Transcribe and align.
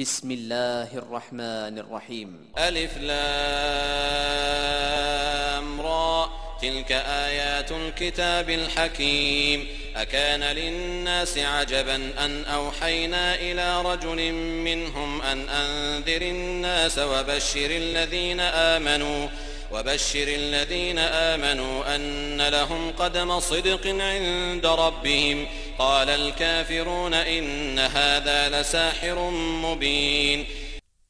بسم 0.00 0.30
الله 0.30 0.88
الرحمن 0.98 1.78
الرحيم 1.78 2.52
ألف 2.58 2.96
لام 2.98 3.20
را 5.80 6.30
تلك 6.62 6.92
آيات 6.92 7.72
الكتاب 7.72 8.50
الحكيم 8.50 9.66
أكان 9.96 10.42
للناس 10.42 11.38
عجبا 11.38 11.96
أن 12.18 12.44
أوحينا 12.44 13.34
إلى 13.34 13.82
رجل 13.82 14.32
منهم 14.32 15.22
أن 15.22 15.48
أنذر 15.48 16.22
الناس 16.22 16.98
وبشر 16.98 17.70
الذين 17.70 18.40
آمنوا 18.40 19.28
وبشر 19.72 20.28
الذين 20.28 20.98
آمنوا 20.98 21.94
أن 21.94 22.42
لهم 22.42 22.92
قدم 22.92 23.40
صدق 23.40 23.86
عند 23.86 24.66
ربهم 24.66 25.46
قال 25.79 26.09
الكافرون 26.09 27.13
إن 27.13 27.79
هذا 27.79 28.61
لساحر 28.61 29.29
مبين 29.63 30.45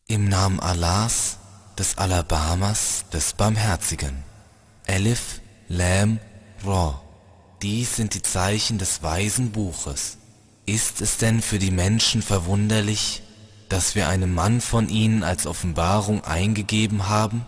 Im 0.08 0.30
Namen 0.30 0.60
Allahs, 0.60 1.38
des 1.80 1.98
Alabamas, 1.98 3.06
des 3.12 3.34
Barmherzigen. 3.34 4.24
Elif, 4.86 5.42
Lam, 5.68 6.20
Ra. 6.64 7.02
Dies 7.62 7.96
sind 7.96 8.14
die 8.14 8.22
Zeichen 8.22 8.78
des 8.78 9.02
weisen 9.02 9.52
Buches. 9.52 10.18
Ist 10.68 11.02
es 11.02 11.18
denn 11.18 11.42
für 11.42 11.58
die 11.58 11.72
Menschen 11.72 12.22
verwunderlich, 12.22 13.24
dass 13.70 13.96
wir 13.96 14.08
einem 14.08 14.34
Mann 14.34 14.62
von 14.62 14.90
ihnen 14.90 15.24
als 15.24 15.48
Offenbarung 15.48 16.24
eingegeben 16.24 17.10
haben? 17.10 17.46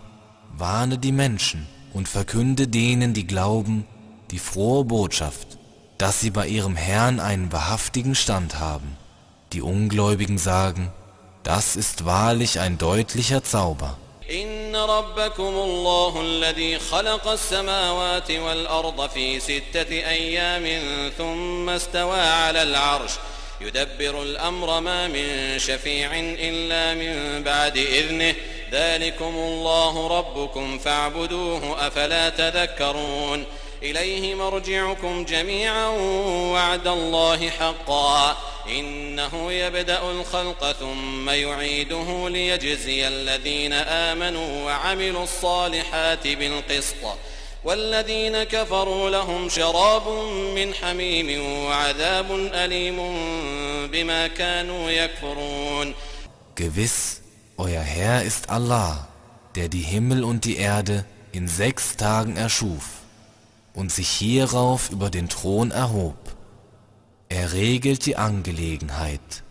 Warne 0.56 0.98
die 0.98 1.12
Menschen 1.12 1.66
und 1.94 2.08
verkünde 2.08 2.66
denen, 2.66 3.14
die 3.14 3.26
glauben, 3.26 3.86
die 4.30 4.38
frohe 4.38 4.84
Botschaft, 4.84 5.58
dass 6.02 6.20
sie 6.20 6.30
bei 6.30 6.46
ihrem 6.46 6.76
Herrn 6.76 7.20
einen 7.20 7.52
wahrhaftigen 7.52 8.14
Stand 8.14 8.58
haben. 8.58 8.96
Die 9.52 9.62
Ungläubigen 9.62 10.38
sagen, 10.38 10.92
das 11.42 11.76
ist 11.76 12.04
wahrlich 12.04 12.60
ein 12.60 12.78
deutlicher 12.78 13.42
Zauber. 13.42 13.96
إن 14.30 14.76
ربكم 14.76 15.42
الله 15.42 16.20
الذي 16.20 16.78
خلق 16.78 17.28
السماوات 17.28 18.30
والأرض 18.30 19.10
في 19.10 19.40
ستة 19.40 19.90
أيام 19.90 20.80
ثم 21.18 21.68
استوى 21.68 22.20
على 22.20 22.62
العرش 22.62 23.12
يدبر 23.60 24.22
الأمر 24.22 24.80
ما 24.80 25.08
من 25.08 25.58
شفيع 25.58 26.10
إلا 26.20 26.94
من 26.94 27.42
بعد 27.42 27.76
إذنه 27.76 28.34
ذلكم 28.72 29.34
الله 29.34 30.18
ربكم 30.18 30.78
فاعبدوه 30.78 31.86
أفلا 31.86 32.28
تذكرون 32.28 33.44
إليه 33.83 34.35
مرجعكم 34.35 35.25
جميعا 35.25 35.87
وعد 36.53 36.87
الله 36.87 37.49
حقا. 37.49 38.37
إنه 38.69 39.51
يبدأ 39.51 40.11
الخلق 40.11 40.71
ثم 40.71 41.29
يعيده 41.29 42.29
ليجزي 42.29 43.07
الذين 43.07 43.73
آمنوا 43.73 44.65
وعملوا 44.65 45.23
الصالحات 45.23 46.27
بالقسط. 46.27 47.17
والذين 47.63 48.43
كفروا 48.43 49.09
لهم 49.09 49.49
شراب 49.49 50.07
من 50.55 50.73
حميم 50.73 51.45
وعذاب 51.65 52.31
أليم 52.31 52.97
بما 53.87 54.27
كانوا 54.27 54.89
يكفرون. 54.89 55.93
Gewiss, 56.55 57.21
euer 57.57 57.81
Herr 57.81 58.23
ist 58.23 58.49
Allah, 58.49 59.07
der 59.55 59.67
die 59.67 59.81
Himmel 59.81 60.23
und 60.23 60.45
die 60.45 60.57
Erde 60.57 61.05
in 61.31 61.47
sechs 61.47 61.97
Tagen 61.97 62.37
erschuf. 62.37 63.02
Und 63.73 63.91
sich 63.91 64.09
hierauf 64.09 64.89
über 64.91 65.09
den 65.09 65.29
Thron 65.29 65.71
erhob. 65.71 66.35
Er 67.29 67.53
regelt 67.53 68.05
die 68.05 68.15
Angelegenheit. 68.15 69.43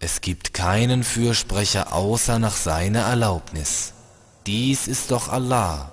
Es 0.00 0.20
gibt 0.20 0.54
keinen 0.54 1.04
Fürsprecher 1.04 1.92
außer 1.92 2.38
nach 2.38 2.56
seiner 2.56 3.00
Erlaubnis. 3.00 3.92
Dies 4.46 4.88
ist 4.88 5.10
doch 5.10 5.28
Allah, 5.28 5.92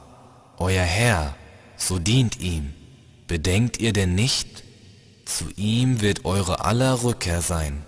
euer 0.58 0.84
Herr, 0.84 1.36
so 1.76 2.00
dient 2.00 2.40
ihm. 2.40 2.74
Bedenkt 3.28 3.80
ihr 3.80 3.92
denn 3.92 4.16
nicht? 4.16 4.64
Zu 5.26 5.50
ihm 5.56 6.02
wird 6.02 6.24
eure 6.24 6.64
aller 6.64 7.04
Rückkehr 7.04 7.42
sein. 7.42 7.84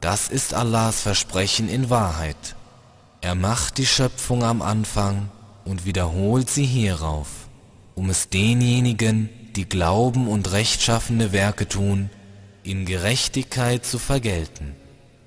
Das 0.00 0.28
ist 0.28 0.52
Allahs 0.52 1.00
Versprechen 1.00 1.68
in 1.68 1.88
Wahrheit. 1.88 2.54
Er 3.22 3.34
macht 3.34 3.78
die 3.78 3.86
Schöpfung 3.86 4.44
am 4.44 4.60
Anfang 4.62 5.30
und 5.64 5.86
wiederholt 5.86 6.50
sie 6.50 6.66
hierauf, 6.66 7.45
um 7.96 8.10
es 8.10 8.28
denjenigen, 8.28 9.30
die 9.56 9.68
glauben 9.68 10.28
und 10.28 10.52
rechtschaffene 10.52 11.32
Werke 11.32 11.66
tun, 11.66 12.10
in 12.62 12.84
Gerechtigkeit 12.84 13.84
zu 13.84 13.98
vergelten. 13.98 14.76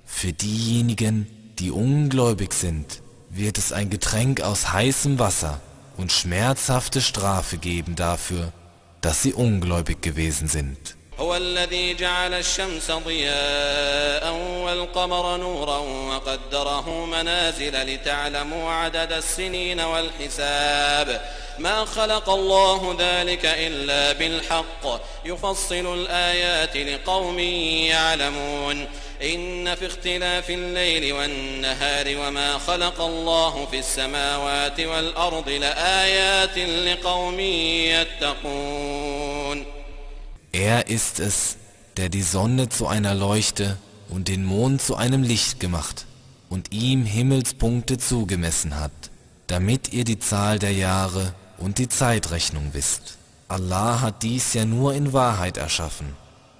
Für 0.06 0.32
diejenigen, 0.32 1.28
die 1.58 1.72
ungläubig 1.72 2.54
sind, 2.54 3.02
wird 3.30 3.58
es 3.58 3.74
ein 3.74 3.90
Getränk 3.90 4.42
aus 4.42 4.72
heißem 4.72 5.20
Wasser 5.20 5.60
und 5.98 6.12
schmerzhafte 6.12 7.02
Strafe 7.02 7.58
geben 7.58 7.96
dafür, 7.96 8.54
dass 9.02 9.24
sie 9.24 9.34
ungläubig 9.34 10.02
gewesen 10.02 10.48
sind. 10.48 10.96
هو 11.20 11.36
الذي 11.36 11.94
جعل 11.94 12.34
الشمس 12.34 12.92
ضياء 12.92 14.34
والقمر 14.34 15.38
نورا 15.38 15.78
وقدره 15.78 17.06
منازل 17.06 17.94
لتعلموا 17.94 18.72
عدد 18.72 19.14
السنين 19.14 19.80
والحساب. 19.80 21.22
ما 21.60 21.86
خلق 21.86 22.30
الله 22.30 22.96
ذلك 23.00 23.46
إلا 23.46 24.12
بالحق. 24.12 25.02
يفصل 25.26 25.94
الآيات 25.94 26.78
لقوم 26.78 27.40
يعلمون. 27.40 28.88
إن 29.24 29.76
في 29.76 29.86
اختلاف 29.86 30.50
الليل 30.50 31.14
والنهار 31.14 32.18
وما 32.18 32.58
خلق 32.58 33.02
الله 33.02 33.68
في 33.72 33.80
السماوات 33.80 34.80
والأرض 34.80 35.50
لآيات 35.50 36.58
لقوم 36.58 37.40
يتقون. 38.20 39.79
Er 40.52 40.88
ist 40.88 41.20
es, 41.20 41.58
der 41.98 42.10
die 42.10 42.24
Sonne 42.24 42.70
zu 42.70 42.88
einer 42.88 43.14
Leuchte 43.14 43.78
und 44.10 44.28
den 44.28 44.44
Mond 44.46 44.82
zu 44.82 44.96
einem 44.96 45.22
Licht 45.22 45.60
gemacht 45.60 46.06
und 46.50 46.72
ihm 46.72 47.06
Himmelspunkte 47.06 47.98
zugemessen 47.98 48.80
hat, 48.80 48.92
damit 49.48 49.94
ihr 49.94 50.04
die 50.04 50.20
Zahl 50.20 50.58
der 50.58 50.74
Jahre 50.74 51.34
und 51.58 51.78
die 51.78 51.88
Zeitrechnung 51.88 52.70
wisst. 52.74 53.18
Allah 53.48 54.02
hat 54.02 54.24
dies 54.24 54.54
ja 54.54 54.66
nur 54.66 54.94
in 54.94 55.14
Wahrheit 55.14 55.58
erschaffen. 55.58 56.16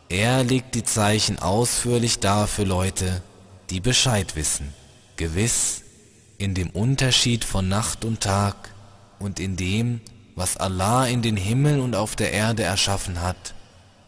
Er 0.10 0.44
legt 0.44 0.76
die 0.76 0.84
Zeichen 0.84 1.40
ausführlich 1.40 2.20
dar 2.20 2.48
für 2.48 2.64
Leute, 2.64 3.22
die 3.70 3.80
Bescheid 3.80 4.36
wissen. 4.36 4.74
Gewiss, 5.16 5.84
in 6.38 6.54
dem 6.54 6.70
Unterschied 6.70 7.44
von 7.44 7.68
Nacht 7.68 8.06
und 8.06 8.22
Tag 8.22 8.74
und 9.20 9.40
in 9.40 9.56
dem, 9.56 10.02
was 10.36 10.58
Allah 10.58 11.06
in 11.06 11.22
den 11.22 11.38
Himmel 11.38 11.80
und 11.80 11.96
auf 11.96 12.16
der 12.16 12.32
Erde 12.32 12.64
erschaffen 12.64 13.22
hat, 13.22 13.54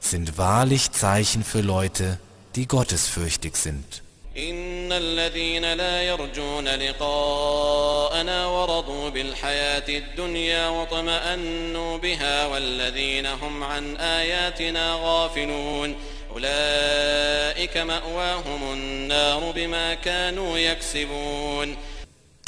sind 0.01 0.39
wahrlich 0.39 0.93
Zeichen 0.93 1.45
für 1.45 1.61
Leute, 1.61 2.19
die 2.55 2.67
gottesfürchtig 2.67 3.57
sind. 3.57 4.03
إن 4.37 4.93
الذين 4.93 5.73
لا 5.73 6.03
يرجون 6.03 6.69
لقاءنا 6.69 8.47
ورضوا 8.47 9.09
بالحياة 9.09 9.89
الدنيا 9.89 10.69
واطمأنوا 10.69 11.99
بها 11.99 12.47
والذين 12.47 13.27
هم 13.27 13.63
عن 13.63 13.97
آياتنا 13.97 14.95
غافلون 15.03 15.95
أولئك 16.33 17.77
مأواهم 17.77 18.73
النار 18.73 19.53
بما 19.57 19.95
كانوا 19.95 20.59
يكسبون 20.59 21.77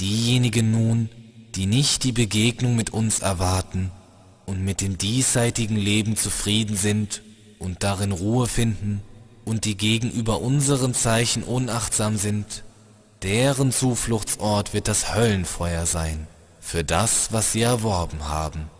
Diejenigen 0.00 0.70
nun, 0.70 1.09
die 1.54 1.66
nicht 1.66 2.04
die 2.04 2.12
Begegnung 2.12 2.76
mit 2.76 2.91
uns 2.91 3.19
erwarten 3.20 3.91
und 4.47 4.64
mit 4.64 4.81
dem 4.81 4.98
diesseitigen 4.98 5.76
Leben 5.76 6.16
zufrieden 6.16 6.76
sind 6.76 7.22
und 7.62 7.82
darin 7.82 8.12
Ruhe 8.12 8.47
finden 8.47 9.03
und 9.44 9.64
die 9.64 9.76
gegenüber 9.76 10.41
unseren 10.41 10.94
Zeichen 10.94 11.42
unachtsam 11.42 12.16
sind, 12.16 12.62
deren 13.22 13.72
Zufluchtsort 13.72 14.74
wird 14.74 14.89
das 14.89 15.15
Höllenfeuer 15.15 15.86
sein, 15.86 16.27
für 16.60 16.84
das, 16.84 17.33
was 17.33 17.53
sie 17.53 17.62
erworben 17.62 18.28
haben. 18.28 18.71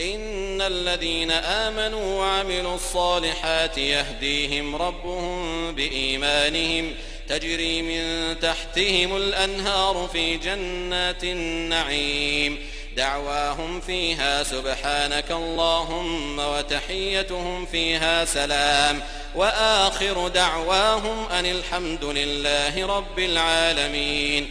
إن 0.00 0.60
الذين 0.60 1.30
آمنوا 1.30 2.18
وعملوا 2.18 2.74
الصالحات 2.74 3.78
يهديهم 3.78 4.76
ربهم 4.76 5.72
بإيمانهم 5.74 6.94
تجري 7.28 7.82
من 7.82 8.36
تحتهم 8.40 9.16
الأنهار 9.16 10.08
في 10.12 10.36
جنات 10.36 11.24
النعيم 11.24 12.58
دعواهم 12.98 13.80
فيها 13.80 14.42
سبحانك 14.42 15.30
اللهم 15.30 16.38
وتحيتهم 16.38 17.66
فيها 17.66 18.24
سلام 18.24 19.02
وآخر 19.34 20.28
دعواهم 20.28 21.26
أن 21.30 21.46
الحمد 21.46 22.04
لله 22.04 22.86
رب 22.86 23.18
العالمين 23.18 24.48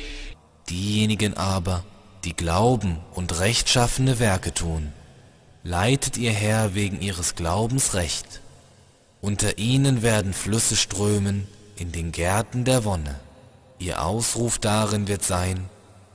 Diejenigen 0.70 1.36
aber, 1.38 1.84
die 2.24 2.36
glauben 2.36 3.00
und 3.14 3.40
rechtschaffene 3.40 4.20
Werke 4.20 4.54
tun, 4.54 4.94
leitet 5.64 6.18
ihr 6.18 6.32
Herr 6.32 6.74
wegen 6.74 7.02
ihres 7.02 7.36
Glaubens 7.36 7.94
recht. 7.94 8.42
Unter 9.22 9.58
ihnen 9.58 10.02
werden 10.02 10.34
Flüsse 10.34 10.76
strömen 10.76 11.48
in 11.76 11.92
den 11.92 12.12
Gärten 12.12 12.66
der 12.66 12.84
Wonne. 12.86 13.20
Ihr 13.80 14.02
Ausruf 14.04 14.60
darin 14.60 15.08
wird 15.08 15.24
sein, 15.24 15.70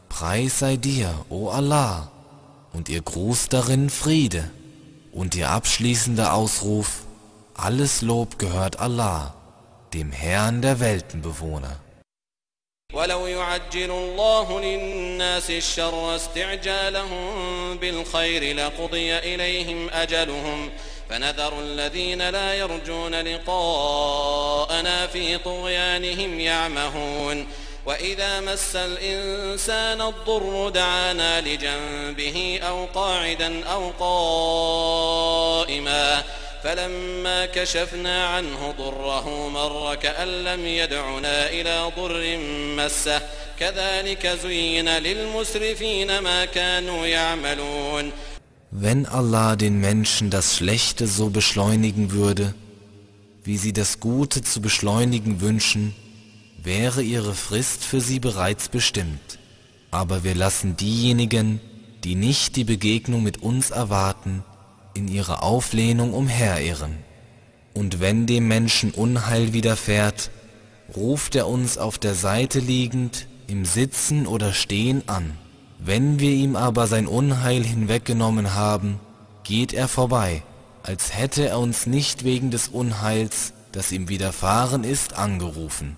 Preis 0.08 0.58
sei 0.58 0.76
dir, 0.76 1.14
o 1.28 1.50
Allah, 1.50 2.10
und 2.72 2.88
ihr 2.88 3.02
Gruß 3.02 3.49
darin 3.49 3.90
Friede, 3.90 4.50
und 5.12 5.34
ihr 5.34 5.50
abschließender 5.50 6.32
Ausruf, 6.34 7.02
alles 7.55 8.02
Lob 8.02 8.38
gehört 8.38 8.78
Allah, 8.78 9.34
dem 9.94 10.12
Herrn 10.12 10.62
der 10.62 10.81
Weltenbewohner. 10.81 11.81
ولو 12.94 13.26
يعجل 13.26 13.90
الله 13.90 14.60
للناس 14.60 15.50
الشر 15.50 16.16
استعجالهم 16.16 17.76
بالخير 17.76 18.56
لقضي 18.56 19.19
إليهم 19.19 19.90
أجلهم 19.90 20.70
فنذر 21.08 21.60
الذين 21.60 22.28
لا 22.31 22.55
يرجون 22.55 23.14
لقاءنا 23.14 25.06
في 25.06 25.38
طغيانهم 25.38 26.40
يعمهون 26.40 27.46
وإذا 27.87 28.40
مس 28.40 28.76
الإنسان 28.76 30.00
الضر 30.00 30.69
دعانا 30.69 31.40
لجنبه 31.40 32.60
أو 32.62 32.87
قاعدا 32.87 33.64
أو 33.64 33.90
قائما 35.20 36.25
فلما 36.64 37.46
كشفنا 37.46 38.26
عنه 38.26 38.75
ضره 38.78 39.49
مر 39.49 39.94
كأن 39.94 40.44
لم 40.44 40.66
يدعنا 40.66 41.50
إلى 41.50 41.93
ضر 41.96 42.38
مسه 42.76 43.22
كذلك 43.58 44.26
زين 44.43 44.88
للمسرفين 44.88 46.19
ما 46.19 46.44
كانوا 46.44 47.06
يعملون 47.06 48.12
Wenn 48.70 49.06
Allah 49.06 49.56
den 49.56 49.81
Menschen 49.81 50.28
das 50.28 50.56
Schlechte 50.56 51.06
so 51.06 51.31
beschleunigen 51.31 52.12
würde, 52.12 52.55
wie 53.43 53.56
sie 53.56 53.72
das 53.72 53.99
Gute 53.99 54.43
zu 54.43 54.60
beschleunigen 54.60 55.40
wünschen, 55.40 55.94
wäre 56.63 57.04
ihre 57.04 57.33
Frist 57.33 57.83
für 57.83 58.01
sie 58.01 58.19
bereits 58.19 58.69
bestimmt. 58.69 59.39
Aber 59.92 60.24
wir 60.24 60.36
lassen 60.36 60.77
diejenigen, 60.77 61.60
die 62.04 62.15
nicht 62.15 62.56
die 62.56 62.63
Begegnung 62.63 63.24
mit 63.24 63.42
uns 63.42 63.69
erwarten, 63.69 64.44
in 64.94 65.07
ihrer 65.07 65.44
Auflehnung 65.44 66.13
umherirren. 66.13 66.98
Und 67.74 68.00
wenn 68.00 68.25
dem 68.27 68.48
Menschen 68.48 68.92
Unheil 68.92 69.54
widerfährt, 69.54 70.31
ruft 70.95 71.36
er 71.36 71.48
uns 71.48 71.77
auf 71.77 71.98
der 71.98 72.13
Seite 72.13 72.60
liegend, 72.60 73.27
im 73.48 73.66
Sitzen 73.66 74.27
oder 74.27 74.54
Stehen 74.54 75.07
an. 75.07 75.38
Wenn 75.80 76.19
wir 76.19 76.31
ihm 76.31 76.56
aber 76.56 76.88
sein 76.88 77.07
Unheil 77.07 77.63
hinweggenommen 77.63 78.54
haben, 78.54 79.00
geht 79.44 79.74
er 79.74 79.88
vorbei, 79.88 80.44
als 80.81 81.16
hätte 81.16 81.48
er 81.48 81.59
uns 81.59 81.86
nicht 81.86 82.24
wegen 82.24 82.51
des 82.51 82.69
Unheils, 82.69 83.54
das 83.71 83.92
ihm 83.92 84.07
widerfahren 84.07 84.83
ist, 84.83 85.13
angerufen. 85.13 85.98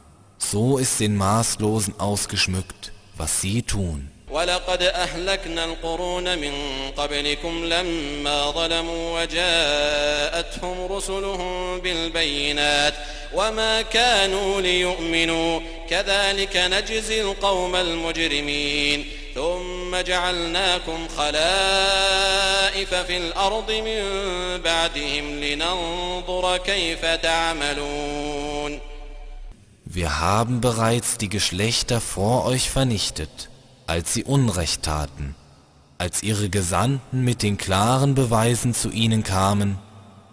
So 0.51 0.77
ist 0.77 0.99
den 0.99 1.17
Maßlosen 1.17 1.93
ausgeschmückt, 1.99 2.91
was 3.17 3.41
sie 3.41 3.61
tun. 3.63 4.09
ولقد 4.31 4.81
أهلكنا 4.81 5.65
القرون 5.65 6.37
من 6.39 6.51
قبلكم 6.97 7.65
لما 7.65 8.51
ظلموا 8.51 9.21
وجاءتهم 9.21 10.91
رسلهم 10.91 11.79
بالبينات 11.79 12.93
وما 13.33 13.81
كانوا 13.81 14.61
ليؤمنوا. 14.61 15.59
كذلك 15.89 16.57
نجزي 16.57 17.21
القوم 17.21 17.75
المجرمين. 17.75 19.05
ثم 19.35 19.95
جعلناكم 19.95 21.07
خلائف 21.17 22.93
في 22.93 23.17
الأرض 23.17 23.71
من 23.71 24.01
بعدهم 24.61 25.43
لننظر 25.43 26.57
كيف 26.57 27.05
تعملون. 27.05 28.94
Wir 29.95 30.19
haben 30.19 30.61
bereits 30.61 31.17
die 31.17 31.29
Geschlechter 31.29 31.99
vor 31.99 32.45
euch 32.45 32.69
vernichtet 32.69 33.49
als 33.87 34.13
sie 34.13 34.23
Unrecht 34.23 34.83
taten, 34.83 35.35
als 35.97 36.23
ihre 36.23 36.49
Gesandten 36.49 37.23
mit 37.23 37.43
den 37.43 37.57
klaren 37.57 38.15
Beweisen 38.15 38.73
zu 38.73 38.89
ihnen 38.89 39.23
kamen 39.23 39.77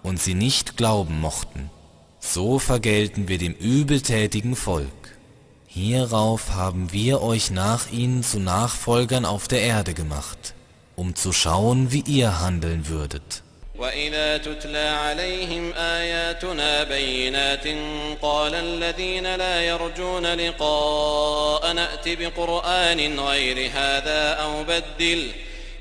und 0.03 0.21
sie 0.21 0.35
nicht 0.35 0.77
glauben 0.77 1.21
mochten. 1.21 1.71
So 2.19 2.59
vergelten 2.59 3.29
wir 3.29 3.39
dem 3.39 3.53
übeltätigen 3.53 4.57
Volk. 4.57 5.19
Hierauf 5.67 6.53
haben 6.55 6.93
wir 6.93 7.23
euch 7.23 7.51
nach 7.51 7.91
ihnen 7.91 8.23
zu 8.23 8.39
Nachfolgern 8.39 9.25
auf 9.25 9.49
der 9.49 9.63
Erde 9.63 9.95
gemacht, 9.95 10.55
um 10.97 11.15
zu 11.15 11.33
schauen, 11.33 11.93
wie 11.93 12.03
ihr 12.03 12.41
handeln 12.41 12.89
würdet. 12.89 13.42
وإذا 13.83 14.37
تتلى 14.37 14.89
عليهم 14.89 15.73
آياتنا 15.77 16.85
بينات 16.85 17.67
قال 18.23 18.55
الذين 18.55 19.35
لا 19.35 19.63
يرجون 19.63 20.35
لقاء 20.35 21.73
نأت 21.73 22.09
بقرآن 22.09 23.21
غير 23.21 23.71
هذا 23.75 24.33
أو 24.33 24.65
بدل 24.65 25.31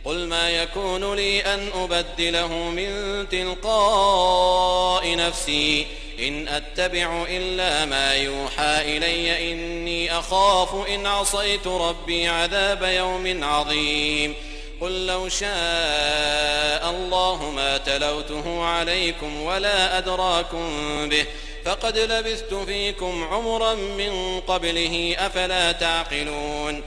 قل 0.06 0.27
ما 0.27 0.50
يكون 0.50 1.13
لي 1.15 1.42
أن 1.42 1.69
أبدله 1.75 2.48
من 2.53 2.89
تلقاء 3.30 5.15
نفسي 5.15 5.88
إن 6.19 6.47
أتبع 6.47 7.25
إلا 7.30 7.86
ما 7.86 8.13
يوحى 8.13 8.97
إلي 8.97 9.51
إني 9.51 10.19
أخاف 10.19 10.88
إن 10.88 11.06
عصيت 11.06 11.68
ربي 11.68 12.27
عذاب 12.27 12.83
يوم 12.83 13.44
عظيم 13.44 14.36
قل 14.81 15.06
لو 15.06 15.28
شاء 15.28 16.90
الله 16.90 17.50
ما 17.50 17.78
تلوته 17.78 18.64
عليكم 18.64 19.43
ولا 19.43 19.98
أدراكم 19.98 20.69
به 21.08 21.26
فقد 21.64 21.98
لبثت 21.98 22.54
فيكم 22.54 23.25
عمرا 23.25 23.75
من 23.75 24.40
قبله 24.40 25.16
أفلا 25.19 25.72
تعقلون 25.72 26.82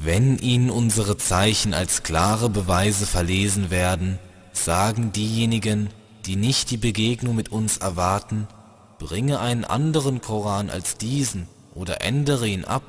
Wenn 0.00 0.38
ihnen 0.38 0.70
unsere 0.70 1.16
Zeichen 1.16 1.74
als 1.74 2.04
klare 2.04 2.48
Beweise 2.48 3.04
verlesen 3.04 3.70
werden, 3.70 4.20
sagen 4.52 5.10
diejenigen, 5.12 5.90
die 6.26 6.36
nicht 6.36 6.70
die 6.70 6.76
Begegnung 6.76 7.34
mit 7.34 7.50
uns 7.50 7.78
erwarten, 7.78 8.46
bringe 8.98 9.40
einen 9.40 9.64
anderen 9.64 10.20
Koran 10.20 10.70
als 10.70 10.96
diesen 10.98 11.48
oder 11.74 12.00
ändere 12.00 12.46
ihn 12.46 12.64
ab. 12.64 12.84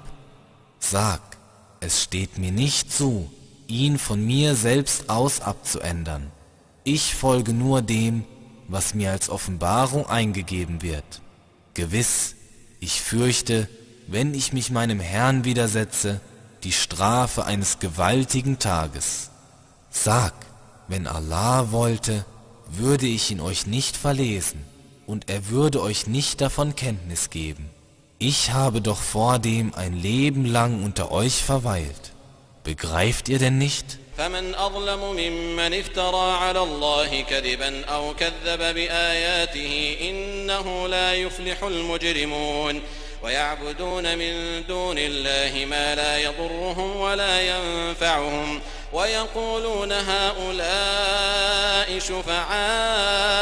Sag, 0.80 1.22
es 1.80 2.04
steht 2.04 2.38
mir 2.38 2.52
nicht 2.52 2.92
zu, 2.92 3.32
ihn 3.69 3.99
von 3.99 4.25
mir 4.25 4.55
selbst 4.55 5.09
aus 5.09 5.41
abzuändern. 5.41 6.31
Ich 6.85 7.15
folge 7.15 7.53
nur 7.53 7.83
dem, 7.83 8.25
was 8.69 8.95
mir 8.95 9.11
als 9.11 9.31
Offenbarung 9.31 10.07
eingegeben 10.07 10.83
wird. 10.83 11.23
Gewiss, 11.75 12.37
ich 12.81 13.01
fürchte, 13.01 13.69
wenn 14.07 14.35
ich 14.35 14.53
mich 14.53 14.71
meinem 14.71 15.01
Herrn 15.01 15.45
widersetze, 15.45 16.21
die 16.63 16.73
Strafe 16.73 17.45
eines 17.45 17.79
gewaltigen 17.79 18.59
Tages. 18.59 19.31
Sag, 19.91 20.35
wenn 20.89 21.07
Allah 21.07 21.73
wollte, 21.73 22.25
würde 22.69 23.07
ich 23.07 23.31
ihn 23.31 23.41
euch 23.41 23.67
nicht 23.67 23.97
verlesen, 23.97 24.61
und 25.07 25.29
er 25.29 25.49
würde 25.49 25.83
euch 25.83 26.07
nicht 26.07 26.41
davon 26.41 26.75
Kenntnis 26.75 27.31
geben. 27.31 27.69
Ich 28.19 28.53
habe 28.53 28.81
doch 28.81 29.01
vordem 29.01 29.75
ein 29.75 29.95
Leben 29.95 30.47
lang 30.47 30.83
unter 30.83 31.11
euch 31.11 31.43
verweilt. 31.43 32.14
Begreift 32.65 33.29
ihr 33.29 33.39
denn 33.39 33.59
nicht? 33.59 33.99
فمن 34.19 34.55
أظلم 34.55 35.01
ممن 35.17 35.75
افترى 35.75 36.33
على 36.33 36.59
الله 36.59 37.21
كذبا 37.21 37.85
أو 37.85 38.15
كذب 38.15 38.75
بآياته 38.75 39.97
إنه 40.01 40.89
لا 40.89 41.15
يفلح 41.15 41.63
المجرمون 41.63 42.83
ويعبدون 43.23 44.19
من 44.19 44.65
دون 44.67 44.97
الله 44.99 45.65
ما 45.65 45.95
لا 45.95 46.19
يضرهم 46.19 46.97
ولا 46.97 47.41
ينفعهم 47.41 48.61
ويقولون 48.93 49.93
هؤلاء 49.93 51.39
شفعاؤنا 51.99 53.35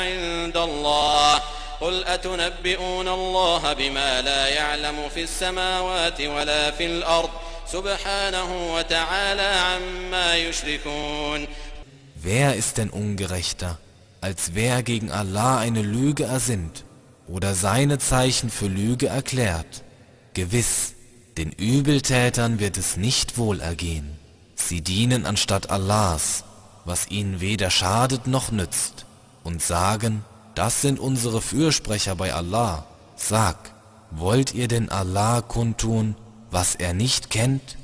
عند 0.00 0.56
الله 0.56 1.40
قل 1.80 2.04
أتنبئون 2.04 3.08
الله 3.08 3.72
بما 3.72 4.22
لا 4.22 4.48
يعلم 4.48 5.08
في 5.14 5.22
السماوات 5.22 6.20
ولا 6.20 6.70
في 6.70 6.86
الأرض 6.86 7.30
سبحانه 7.73 8.73
وتعالى 8.73 9.41
عما 9.41 10.35
يشركون 10.35 11.47
Wer 12.21 12.55
ist 12.55 12.77
denn 12.77 12.89
ungerechter, 12.89 13.77
als 14.19 14.53
wer 14.53 14.83
gegen 14.83 15.09
Allah 15.09 15.57
eine 15.59 15.81
Lüge 15.81 16.25
ersinnt 16.25 16.83
oder 17.27 17.55
seine 17.55 17.97
Zeichen 17.97 18.49
für 18.49 18.67
Lüge 18.67 19.07
erklärt? 19.07 19.83
Gewiss, 20.33 20.93
den 21.37 21.51
Übeltätern 21.51 22.59
wird 22.59 22.77
es 22.77 22.97
nicht 22.97 23.37
wohl 23.37 23.61
ergehen. 23.61 24.17
Sie 24.55 24.81
dienen 24.81 25.25
anstatt 25.25 25.69
Allahs, 25.69 26.43
was 26.83 27.09
ihnen 27.09 27.39
weder 27.39 27.69
schadet 27.69 28.27
noch 28.27 28.51
nützt, 28.51 29.05
und 29.43 29.61
sagen, 29.61 30.25
das 30.55 30.81
sind 30.81 30.99
unsere 30.99 31.41
Fürsprecher 31.41 32.15
bei 32.15 32.33
Allah. 32.33 32.85
Sag, 33.15 33.71
wollt 34.11 34.53
ihr 34.53 34.67
denn 34.67 34.89
Allah 34.89 35.41
kundtun, 35.41 36.15
was 36.53 36.75
er 36.75 36.93
nicht 36.93 37.29
kennt, 37.29 37.77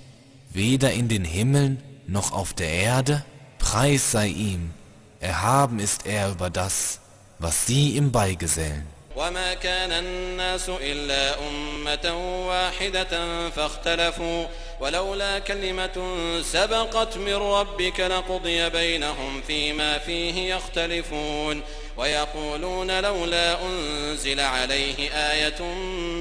weder 0.52 0.92
in 0.94 1.08
den 1.08 1.26
Himmeln 1.26 1.82
noch 2.08 2.32
auf 2.32 2.54
der 2.54 2.70
Erde? 2.70 3.24
Preis 3.60 4.12
sei 4.12 4.28
ihm, 4.28 4.72
erhaben 5.20 5.80
ist 5.80 6.06
er 6.06 6.32
über 6.32 6.50
das, 6.50 7.00
was 7.40 7.66
sie 7.66 7.96
ihm 7.98 8.12
beigesellen. 8.12 8.88
وما 9.16 9.54
كان 9.54 9.92
الناس 9.92 10.70
إلا 10.70 11.36
أمة 11.48 12.16
واحدة 12.48 13.50
فاختلفوا 13.50 14.46
ولولا 14.80 15.40
كلمة 15.40 16.08
سبقت 16.42 17.18
من 17.18 17.34
ربك 17.34 18.00
لقضي 18.00 18.70
بينهم 18.70 19.42
فيما 19.48 19.98
فيه 19.98 20.56
يختلفون 20.56 21.62
ويقولون 21.98 23.00
لولا 23.00 23.66
أنزل 23.66 24.40
عليه 24.40 25.10
آية 25.32 25.62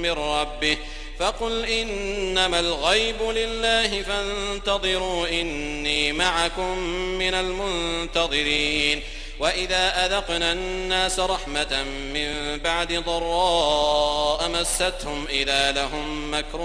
من 0.01 0.11
ربه 0.11 0.77
فقل 1.20 1.64
إنما 1.64 2.60
الغيب 2.60 3.22
لله 3.22 4.02
فانتظروا 4.02 5.28
إني 5.28 6.12
معكم 6.12 6.78
من 7.18 7.34
المنتظرين 7.34 9.02
وإذا 9.40 10.06
أذقنا 10.06 10.52
الناس 10.52 11.20
رحمة 11.20 11.82
من 12.14 12.58
بعد 12.64 12.92
ضراء 12.92 14.48
مستهم 14.48 15.26
إذا 15.30 15.72
لهم 15.72 16.34
مكر 16.34 16.58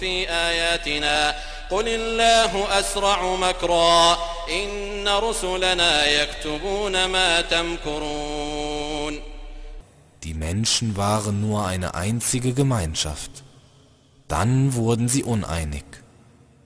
في 0.00 0.30
آياتنا 0.30 1.34
قل 1.70 1.88
الله 1.88 2.78
أسرع 2.80 3.34
مكرا 3.34 4.18
إن 4.50 5.08
رسلنا 5.08 6.06
يكتبون 6.06 7.04
ما 7.04 7.40
تمكرون 7.40 9.20
Die 10.22 10.34
Menschen 10.34 10.96
waren 10.98 11.40
nur 11.40 11.66
eine 11.66 11.94
einzige 11.94 12.52
Gemeinschaft. 12.52 13.30
Dann 14.30 14.74
wurden 14.74 15.08
sie 15.08 15.24
uneinig. 15.24 15.84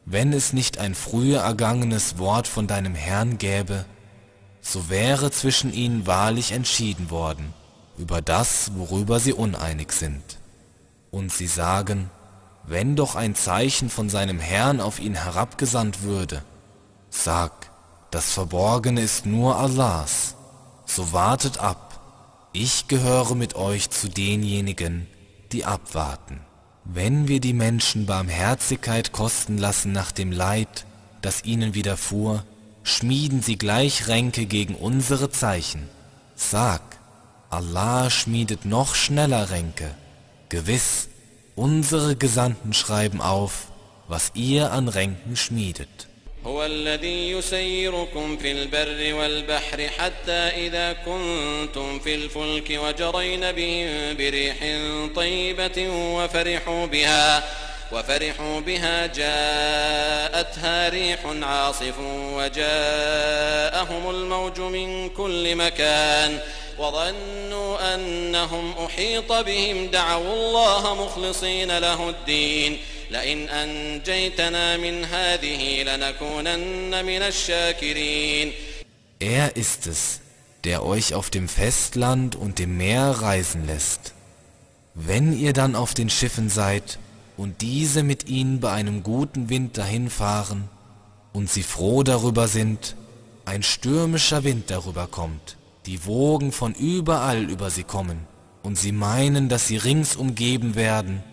Wenn 0.04 0.34
es 0.34 0.52
nicht 0.52 0.76
ein 0.76 0.94
früher 0.94 1.40
ergangenes 1.40 2.18
Wort 2.18 2.46
von 2.46 2.66
deinem 2.66 2.94
Herrn 2.94 3.38
gäbe, 3.38 3.86
so 4.60 4.90
wäre 4.90 5.30
zwischen 5.30 5.72
ihnen 5.72 6.06
wahrlich 6.06 6.52
entschieden 6.52 7.08
worden 7.08 7.54
über 7.96 8.20
das, 8.20 8.72
worüber 8.74 9.18
sie 9.18 9.32
uneinig 9.32 9.92
sind. 9.92 10.22
Und 11.10 11.32
sie 11.32 11.46
sagen, 11.46 12.10
wenn 12.66 12.96
doch 12.96 13.14
ein 13.14 13.34
Zeichen 13.34 13.88
von 13.88 14.10
seinem 14.10 14.40
Herrn 14.40 14.82
auf 14.82 14.98
ihn 14.98 15.14
herabgesandt 15.14 16.02
würde, 16.02 16.42
sag, 17.08 17.70
das 18.10 18.30
Verborgene 18.30 19.00
ist 19.00 19.24
nur 19.24 19.56
Allahs, 19.56 20.34
so 20.84 21.14
wartet 21.14 21.60
ab, 21.60 21.98
ich 22.52 22.88
gehöre 22.88 23.34
mit 23.34 23.54
euch 23.54 23.88
zu 23.88 24.10
denjenigen, 24.10 25.06
die 25.52 25.64
abwarten. 25.64 26.40
Wenn 26.84 27.28
wir 27.28 27.40
die 27.40 27.54
Menschen 27.54 28.04
Barmherzigkeit 28.04 29.12
kosten 29.12 29.56
lassen 29.56 29.92
nach 29.92 30.12
dem 30.12 30.30
Leid, 30.30 30.84
das 31.22 31.44
ihnen 31.44 31.74
widerfuhr, 31.74 32.44
schmieden 32.82 33.40
sie 33.40 33.56
gleich 33.56 34.06
Ränke 34.08 34.44
gegen 34.44 34.74
unsere 34.74 35.30
Zeichen. 35.30 35.88
Sag, 36.36 36.82
Allah 37.48 38.10
schmiedet 38.10 38.66
noch 38.66 38.94
schneller 38.94 39.50
Ränke. 39.50 39.94
Gewiss, 40.50 41.08
unsere 41.54 42.16
Gesandten 42.16 42.74
schreiben 42.74 43.22
auf, 43.22 43.68
was 44.06 44.32
ihr 44.34 44.70
an 44.72 44.88
Ränken 44.88 45.36
schmiedet. 45.36 46.08
هو 46.46 46.64
الذي 46.64 47.30
يسيركم 47.30 48.36
في 48.36 48.52
البر 48.52 49.14
والبحر 49.14 49.88
حتى 49.98 50.32
إذا 50.32 50.92
كنتم 50.92 51.98
في 51.98 52.14
الفلك 52.14 52.70
وجرين 52.70 53.52
بهم 53.52 54.16
بريح 54.16 54.56
طيبة 55.16 55.88
وفرحوا 55.88 56.86
بها 56.86 57.44
وفرحوا 57.92 58.60
بها 58.60 59.06
جاءتها 59.06 60.88
ريح 60.88 61.20
عاصف 61.42 61.94
وجاءهم 62.34 64.10
الموج 64.10 64.60
من 64.60 65.08
كل 65.08 65.56
مكان 65.56 66.38
وظنوا 66.78 67.94
أنهم 67.94 68.74
أحيط 68.86 69.32
بهم 69.32 69.86
دعوا 69.86 70.34
الله 70.34 71.04
مخلصين 71.04 71.78
له 71.78 72.08
الدين. 72.08 72.78
لئن 73.13 73.49
أنجيتنا 73.49 74.77
من 74.77 75.05
هذه 75.05 75.83
لنكونن 75.83 77.05
من 77.05 77.21
الشاكرين 77.21 78.51
Er 79.21 79.55
ist 79.57 79.85
es, 79.87 80.21
der 80.63 80.85
euch 80.85 81.13
auf 81.13 81.29
dem 81.29 81.47
Festland 81.49 82.35
und 82.35 82.57
dem 82.57 82.77
Meer 82.77 83.09
reisen 83.21 83.65
lässt. 83.65 84.13
Wenn 84.93 85.37
ihr 85.37 85.53
dann 85.53 85.75
auf 85.75 85.93
den 85.93 86.09
Schiffen 86.09 86.49
seid 86.49 86.99
und 87.37 87.61
diese 87.61 88.03
mit 88.03 88.29
ihnen 88.29 88.59
bei 88.59 88.71
einem 88.71 89.03
guten 89.03 89.49
Wind 89.49 89.77
dahinfahren 89.77 90.69
und 91.33 91.49
sie 91.49 91.63
froh 91.63 92.03
darüber 92.03 92.47
sind, 92.47 92.95
ein 93.45 93.63
stürmischer 93.63 94.43
Wind 94.43 94.69
darüber 94.69 95.07
kommt, 95.07 95.57
die 95.85 96.05
Wogen 96.05 96.51
von 96.51 96.73
überall 96.73 97.49
über 97.49 97.69
sie 97.69 97.83
kommen 97.83 98.27
und 98.63 98.77
sie 98.77 98.91
meinen, 98.91 99.49
dass 99.49 99.67
sie 99.67 99.77
rings 99.77 100.15
umgeben 100.15 100.75
werden, 100.75 101.23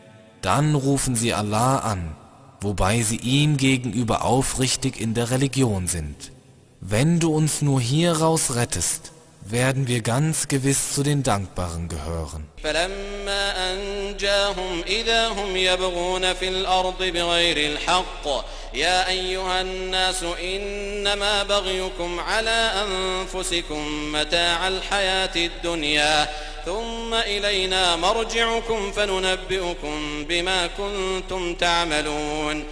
dann 0.42 0.76
rufen 0.76 1.16
sie 1.16 1.34
Allah 1.34 1.80
an, 1.80 2.16
wobei 2.60 3.02
sie 3.02 3.18
ihm 3.18 3.58
gegenüber 3.58 4.24
aufrichtig 4.24 5.00
in 5.00 5.14
der 5.14 5.32
Religion 5.32 5.88
sind. 5.88 6.32
Wenn 6.80 7.20
du 7.20 7.34
uns 7.34 7.62
nur 7.62 7.80
hieraus 7.80 8.56
rettest, 8.56 9.11
werden 9.51 9.87
wir 9.87 10.01
ganz 10.03 10.49
gewiss 10.49 10.93
zu 10.95 11.03
den 11.03 11.23
Dankbaren 11.23 11.89
gehören. 11.89 12.45
فلما 12.63 13.73
أنجاهم 13.73 14.83
إذا 14.87 15.29
هم 15.29 15.57
يبغون 15.57 16.35
في 16.35 16.49
الأرض 16.49 17.03
بغير 17.03 17.73
الحق 17.73 18.27
يا 18.75 19.09
أيها 19.09 19.61
الناس 19.61 20.23
إنما 20.43 21.43
بغيكم 21.43 22.21
على 22.21 22.73
أنفسكم 22.87 24.13
متاع 24.13 24.69
الحياة 24.69 25.37
الدنيا 25.37 26.29
ثم 26.65 27.15
إلينا 27.15 27.97
مرجعكم 27.97 28.93
فننبئكم 28.93 30.25
بما 30.29 30.67
كنتم 30.67 31.55
تعملون 31.55 32.65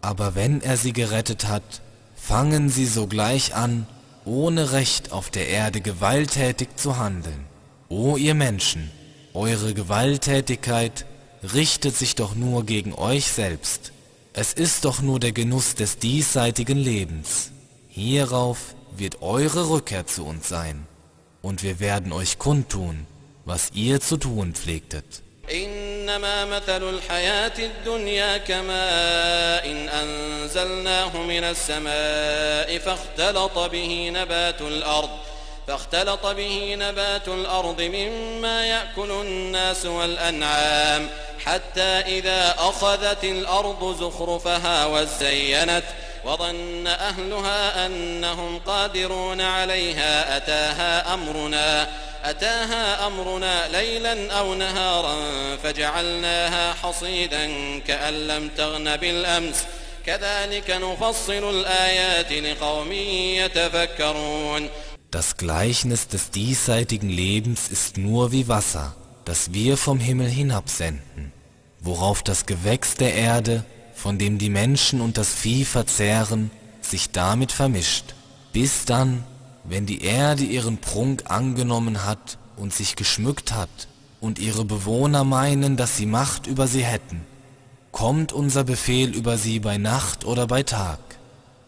Aber 0.00 0.36
wenn 0.36 0.62
er 0.62 0.76
sie 0.76 0.92
gerettet 0.92 1.48
hat, 1.48 1.64
fangen 2.14 2.68
sie 2.68 2.86
sogleich 2.86 3.54
an, 3.54 3.86
ohne 4.25 4.71
Recht 4.71 5.11
auf 5.11 5.29
der 5.29 5.47
Erde 5.47 5.81
gewalttätig 5.81 6.69
zu 6.75 6.97
handeln. 6.97 7.45
O 7.89 8.17
ihr 8.17 8.33
Menschen, 8.33 8.91
eure 9.33 9.73
Gewalttätigkeit 9.73 11.05
richtet 11.53 11.95
sich 11.95 12.15
doch 12.15 12.35
nur 12.35 12.65
gegen 12.65 12.93
euch 12.93 13.31
selbst. 13.31 13.91
Es 14.33 14.53
ist 14.53 14.85
doch 14.85 15.01
nur 15.01 15.19
der 15.19 15.31
Genuss 15.31 15.75
des 15.75 15.97
diesseitigen 15.97 16.77
Lebens. 16.77 17.51
Hierauf 17.89 18.75
wird 18.97 19.21
eure 19.21 19.69
Rückkehr 19.69 20.07
zu 20.07 20.25
uns 20.25 20.49
sein, 20.49 20.87
und 21.41 21.61
wir 21.61 21.79
werden 21.79 22.11
euch 22.11 22.39
kundtun, 22.39 23.05
was 23.45 23.71
ihr 23.73 23.99
zu 24.01 24.17
tun 24.17 24.53
pflegtet. 24.53 25.21
إنما 26.03 26.45
مثل 26.45 26.89
الحياة 26.89 27.51
الدنيا 27.59 28.37
كماء 28.37 29.65
إن 29.65 29.89
أنزلناه 29.89 31.17
من 31.17 31.43
السماء 31.43 32.77
فاختلط 32.77 33.59
به 33.59 34.11
نبات 34.13 34.61
الأرض 34.61 35.09
فاختلط 35.67 36.25
به 36.25 36.75
نبات 36.79 37.27
الأرض 37.27 37.81
مما 37.81 38.65
يأكل 38.65 39.11
الناس 39.11 39.85
والأنعام 39.85 41.09
حتى 41.45 41.81
إذا 41.81 42.55
أخذت 42.57 43.23
الأرض 43.23 43.97
زخرفها 43.99 44.85
وزينت 44.85 45.85
وظن 46.25 46.87
أهلها 46.87 47.85
أنهم 47.85 48.59
قادرون 48.59 49.41
عليها 49.41 50.37
أتاها 50.37 51.13
أمرنا. 51.13 51.87
أتاها 52.24 53.06
أمرنا 53.06 53.68
ليلا 53.68 54.32
أو 54.32 54.54
نهارا 54.54 55.16
فجعلناها 55.56 56.74
حصيدا 56.74 57.48
كأن 57.78 58.14
لم 58.26 58.48
تغن 58.56 58.96
بالأمس 58.96 59.64
كذلك 60.06 60.70
نفصل 60.70 61.50
الآيات 61.50 62.32
لقوم 62.32 62.92
يتفكرون 62.92 64.68
Das 65.10 65.38
Gleichnis 65.38 66.08
des 66.08 66.30
diesseitigen 66.30 67.08
Lebens 67.08 67.68
ist 67.68 67.96
nur 67.96 68.30
wie 68.30 68.46
Wasser, 68.46 68.94
das 69.24 69.54
wir 69.54 69.78
vom 69.78 69.98
Himmel 69.98 70.28
hinabsenden, 70.28 71.32
worauf 71.80 72.22
das 72.22 72.44
Gewächs 72.44 72.94
der 72.94 73.14
Erde, 73.14 73.64
von 73.94 74.18
dem 74.18 74.36
die 74.36 74.50
Menschen 74.50 75.00
und 75.00 75.16
das 75.16 75.34
Vieh 75.34 75.64
verzehren, 75.64 76.50
sich 76.82 77.10
damit 77.10 77.52
vermischt, 77.52 78.14
bis 78.52 78.84
dann, 78.84 79.24
wenn 79.63 79.85
die 79.85 80.03
Erde 80.03 80.43
ihren 80.43 80.77
Prunk 80.77 81.23
angenommen 81.29 82.05
hat 82.05 82.37
und 82.57 82.73
sich 82.73 82.95
geschmückt 82.95 83.53
hat 83.53 83.87
und 84.21 84.39
ihre 84.39 84.65
Bewohner 84.65 85.23
meinen, 85.23 85.77
dass 85.77 85.97
sie 85.97 86.05
Macht 86.05 86.47
über 86.47 86.67
sie 86.67 86.83
hätten, 86.83 87.21
kommt 87.91 88.33
unser 88.33 88.63
Befehl 88.63 89.13
über 89.13 89.37
sie 89.37 89.59
bei 89.59 89.77
Nacht 89.77 90.25
oder 90.25 90.47
bei 90.47 90.63
Tag, 90.63 90.99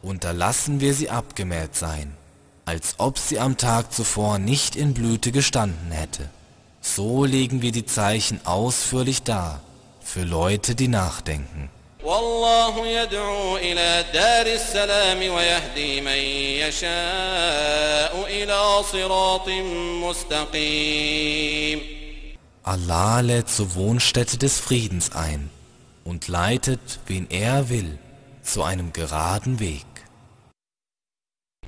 und 0.02 0.24
da 0.24 0.32
lassen 0.32 0.80
wir 0.80 0.94
sie 0.94 1.10
abgemäht 1.10 1.76
sein 1.76 2.16
als 2.66 2.96
ob 2.98 3.20
sie 3.20 3.40
am 3.40 3.58
Tag 3.58 3.94
zuvor 3.94 4.40
nicht 4.40 4.76
in 4.76 4.94
Blüte 4.94 5.32
gestanden 5.32 5.92
hätte. 5.92 6.30
So 6.82 7.26
legen 7.26 7.62
wir 7.62 7.72
die 7.72 7.86
Zeichen 7.86 8.40
ausführlich 8.44 9.24
dar 9.24 9.62
für 10.02 10.24
Leute, 10.24 10.76
die 10.76 10.88
nachdenken. 10.88 11.70
والله 12.05 12.87
يدعو 12.87 13.57
إلى 13.57 14.05
دار 14.13 14.47
السلام 14.47 15.19
ويهدي 15.19 16.01
من 16.01 16.21
يشاء 16.67 18.27
إلى 18.27 18.83
صراط 18.93 19.49
مستقيم 20.09 21.81
Allah 22.63 23.21
lädt 23.23 23.49
zur 23.49 23.75
Wohnstätte 23.75 24.37
des 24.37 24.61
Friedens 24.61 25.13
ein 25.13 25.51
und 26.05 26.29
leitet, 26.29 27.01
wen 27.07 27.27
er 27.31 27.71
will, 27.71 27.99
zu 28.43 28.63
einem 28.63 28.93
geraden 28.93 29.61
Weg. 29.61 29.87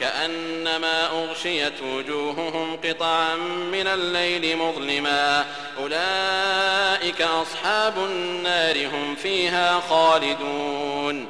كأنما 0.00 1.06
أغشيت 1.10 1.82
وجوههم 1.82 2.76
قطعا 2.84 3.36
من 3.72 3.86
الليل 3.86 4.56
مظلما 4.56 5.44
أولئك 5.78 7.22
أصحاب 7.22 7.94
النار 7.98 8.86
هم 8.86 9.16
فيها 9.22 9.80
خالدون 9.80 11.26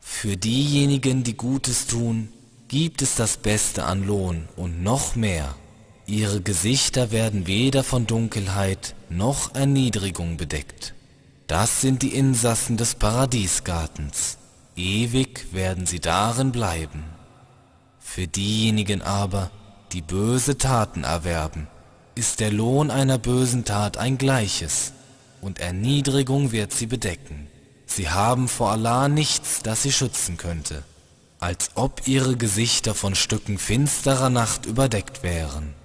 Für 0.00 0.36
diejenigen, 0.36 1.24
die 1.24 1.36
Gutes 1.36 1.86
tun, 1.86 2.28
gibt 2.68 3.02
es 3.02 3.16
das 3.16 3.36
Beste 3.38 3.84
an 3.84 4.06
Lohn 4.06 4.48
und 4.56 4.82
noch 4.82 5.16
mehr. 5.16 5.54
Ihre 6.06 6.40
Gesichter 6.40 7.10
werden 7.10 7.46
weder 7.46 7.82
von 7.82 8.06
Dunkelheit 8.06 8.94
noch 9.08 9.54
Erniedrigung 9.54 10.36
bedeckt. 10.36 10.94
Das 11.46 11.80
sind 11.80 12.02
die 12.02 12.14
Insassen 12.14 12.76
des 12.76 12.94
Paradiesgartens. 12.94 14.38
Ewig 14.76 15.52
werden 15.52 15.86
sie 15.86 16.00
darin 16.00 16.52
bleiben. 16.52 17.04
Für 18.17 18.25
diejenigen 18.25 19.03
aber, 19.03 19.51
die 19.91 20.01
böse 20.01 20.57
Taten 20.57 21.03
erwerben, 21.03 21.67
ist 22.15 22.39
der 22.39 22.51
Lohn 22.51 22.89
einer 22.89 23.19
bösen 23.19 23.63
Tat 23.63 23.97
ein 23.97 24.17
gleiches, 24.17 24.93
und 25.39 25.59
Erniedrigung 25.59 26.51
wird 26.51 26.73
sie 26.73 26.87
bedecken. 26.87 27.45
Sie 27.85 28.09
haben 28.09 28.47
vor 28.47 28.71
Allah 28.71 29.07
nichts, 29.07 29.61
das 29.61 29.83
sie 29.83 29.91
schützen 29.91 30.37
könnte, 30.37 30.83
als 31.39 31.69
ob 31.75 32.07
ihre 32.07 32.37
Gesichter 32.37 32.95
von 32.95 33.13
Stücken 33.13 33.59
finsterer 33.59 34.31
Nacht 34.31 34.65
überdeckt 34.65 35.21
wären. 35.21 35.75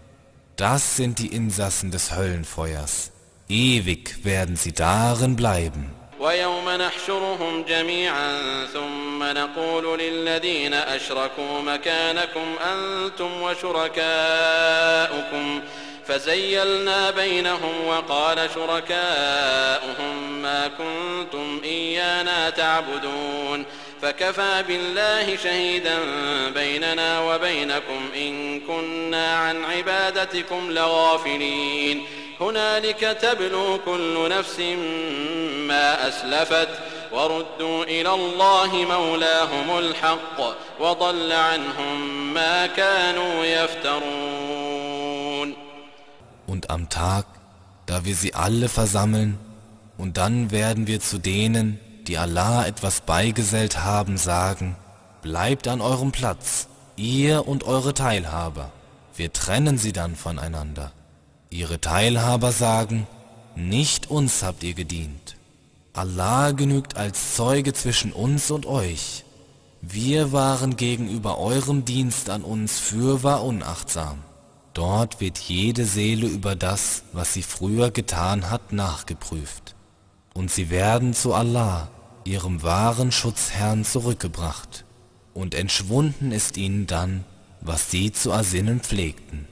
Das 0.56 0.96
sind 0.96 1.18
die 1.18 1.34
Insassen 1.34 1.90
des 1.90 2.16
Höllenfeuers. 2.16 3.10
Ewig 3.50 4.24
werden 4.24 4.56
sie 4.56 4.72
darin 4.72 5.36
bleiben. 5.36 5.92
ويوم 6.22 6.70
نحشرهم 6.70 7.64
جميعا 7.68 8.38
ثم 8.72 9.22
نقول 9.22 9.98
للذين 9.98 10.74
أشركوا 10.74 11.60
مكانكم 11.62 12.54
أنتم 12.72 13.42
وشركاؤكم 13.42 14.62
فزيلنا 16.06 17.10
بينهم 17.10 17.86
وقال 17.86 18.48
شركاؤهم 18.54 20.42
ما 20.42 20.70
كنتم 20.78 21.60
إيانا 21.64 22.50
تعبدون 22.50 23.64
فكفى 24.02 24.64
بالله 24.68 25.36
شهيدا 25.36 25.98
بيننا 26.54 27.20
وبينكم 27.20 28.10
إن 28.16 28.60
كنا 28.60 29.36
عن 29.36 29.64
عبادتكم 29.64 30.70
لغافلين 30.70 32.06
هنالك 32.41 33.17
تبلو 33.21 33.79
كل 33.85 34.29
نفس 34.29 34.59
ما 35.67 36.07
أسلفت 36.07 36.69
وردوا 37.11 37.83
إلى 37.83 38.13
الله 38.13 38.75
مولاهم 38.75 39.77
الحق 39.77 40.41
وضل 40.79 41.31
عنهم 41.31 42.33
ما 42.33 42.67
كانوا 42.67 43.45
يفترون 43.45 44.87
Und 46.47 46.69
am 46.69 46.87
Tag, 46.89 47.25
da 47.87 48.05
wir 48.05 48.15
sie 48.15 48.33
alle 48.33 48.69
versammeln, 48.69 49.37
und 49.97 50.17
dann 50.17 50.51
werden 50.51 50.87
wir 50.87 51.01
zu 51.01 51.17
denen, 51.17 51.79
die 52.07 52.17
Allah 52.17 52.65
etwas 52.65 53.01
beigesellt 53.01 53.83
haben, 53.83 54.17
sagen, 54.17 54.77
bleibt 55.21 55.67
an 55.67 55.81
eurem 55.81 56.11
Platz, 56.11 56.67
ihr 56.95 57.47
und 57.47 57.63
eure 57.65 57.93
Teilhaber, 57.93 58.71
wir 59.15 59.33
trennen 59.33 59.77
sie 59.77 59.91
dann 59.91 60.15
voneinander. 60.15 60.91
Ihre 61.52 61.82
Teilhaber 61.82 62.50
sagen, 62.50 63.06
nicht 63.54 64.10
uns 64.10 64.42
habt 64.42 64.62
ihr 64.62 64.72
gedient. 64.72 65.36
Allah 65.92 66.52
genügt 66.52 66.96
als 66.96 67.36
Zeuge 67.36 67.74
zwischen 67.74 68.10
uns 68.10 68.50
und 68.50 68.64
euch. 68.64 69.24
Wir 69.82 70.32
waren 70.32 70.76
gegenüber 70.76 71.36
eurem 71.36 71.84
Dienst 71.84 72.30
an 72.30 72.42
uns 72.42 72.78
fürwahr 72.78 73.44
unachtsam. 73.44 74.20
Dort 74.72 75.20
wird 75.20 75.36
jede 75.36 75.84
Seele 75.84 76.26
über 76.26 76.56
das, 76.56 77.02
was 77.12 77.34
sie 77.34 77.42
früher 77.42 77.90
getan 77.90 78.48
hat, 78.48 78.72
nachgeprüft. 78.72 79.74
Und 80.32 80.50
sie 80.50 80.70
werden 80.70 81.12
zu 81.12 81.34
Allah, 81.34 81.90
ihrem 82.24 82.62
wahren 82.62 83.12
Schutzherrn, 83.12 83.84
zurückgebracht. 83.84 84.86
Und 85.34 85.54
entschwunden 85.54 86.32
ist 86.32 86.56
ihnen 86.56 86.86
dann, 86.86 87.24
was 87.60 87.90
sie 87.90 88.10
zu 88.10 88.30
ersinnen 88.30 88.80
pflegten. 88.80 89.51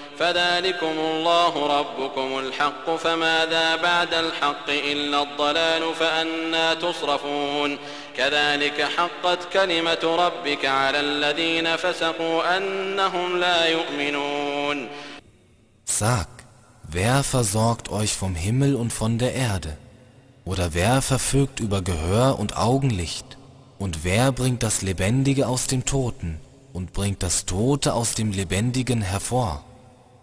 فذلكم 0.20 0.94
الله 0.98 1.78
ربكم 1.78 2.38
الحق 2.38 2.96
فماذا 2.96 3.76
بعد 3.76 4.14
الحق 4.14 4.68
إلا 4.68 5.22
الضلال 5.22 5.94
فأنا 5.94 6.74
تصرفون 6.74 7.78
كذلك 8.16 8.82
حقت 8.96 9.52
كلمة 9.52 10.04
ربك 10.04 10.64
على 10.64 11.00
الذين 11.00 11.76
فسقوا 11.76 12.56
أنهم 12.56 13.40
لا 13.40 13.66
يؤمنون 13.66 14.88
Sag, 15.88 16.28
wer 16.82 17.22
versorgt 17.22 17.90
euch 17.90 18.12
vom 18.14 18.34
Himmel 18.34 18.74
und 18.74 18.92
von 18.92 19.18
der 19.18 19.34
Erde? 19.34 19.76
Oder 20.44 20.74
wer 20.74 21.00
verfügt 21.00 21.60
über 21.60 21.80
Gehör 21.82 22.38
und 22.38 22.56
Augenlicht? 22.56 23.36
Und 23.78 24.04
wer 24.04 24.32
bringt 24.32 24.62
das 24.62 24.82
Lebendige 24.82 25.46
aus 25.46 25.66
dem 25.66 25.84
Toten 25.84 26.40
und 26.72 26.92
bringt 26.92 27.22
das 27.22 27.44
Tote 27.46 27.94
aus 27.94 28.14
dem 28.14 28.32
Lebendigen 28.32 29.02
hervor? 29.02 29.64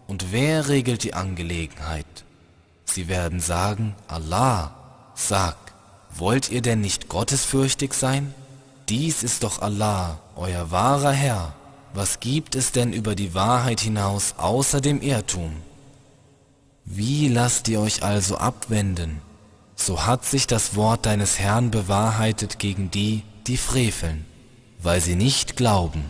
Und 0.09 0.31
wer 0.31 0.67
regelt 0.69 1.03
die 1.03 1.13
Angelegenheit? 1.13 2.25
Sie 2.83 3.07
werden 3.07 3.39
sagen, 3.39 3.93
Allah, 4.07 4.73
sag, 5.13 5.55
wollt 6.09 6.49
ihr 6.49 6.63
denn 6.63 6.81
nicht 6.81 7.09
gottesfürchtig 7.09 7.93
sein? 7.93 8.33
Dies 8.89 9.21
ist 9.21 9.43
doch 9.43 9.61
Allah, 9.61 10.17
euer 10.35 10.71
wahrer 10.71 11.11
Herr. 11.11 11.53
Was 11.93 12.19
gibt 12.19 12.55
es 12.55 12.71
denn 12.71 12.91
über 12.91 13.13
die 13.13 13.35
Wahrheit 13.35 13.81
hinaus 13.81 14.33
außer 14.37 14.81
dem 14.81 14.99
Irrtum? 15.03 15.57
Wie 16.85 17.27
lasst 17.27 17.67
ihr 17.67 17.79
euch 17.79 18.01
also 18.01 18.39
abwenden? 18.39 19.21
So 19.75 20.07
hat 20.07 20.25
sich 20.25 20.47
das 20.47 20.75
Wort 20.75 21.05
deines 21.05 21.37
Herrn 21.37 21.69
bewahrheitet 21.69 22.57
gegen 22.57 22.89
die, 22.89 23.21
die 23.45 23.57
freveln, 23.57 24.25
weil 24.79 25.01
sie 25.01 25.15
nicht 25.15 25.55
glauben. 25.55 26.09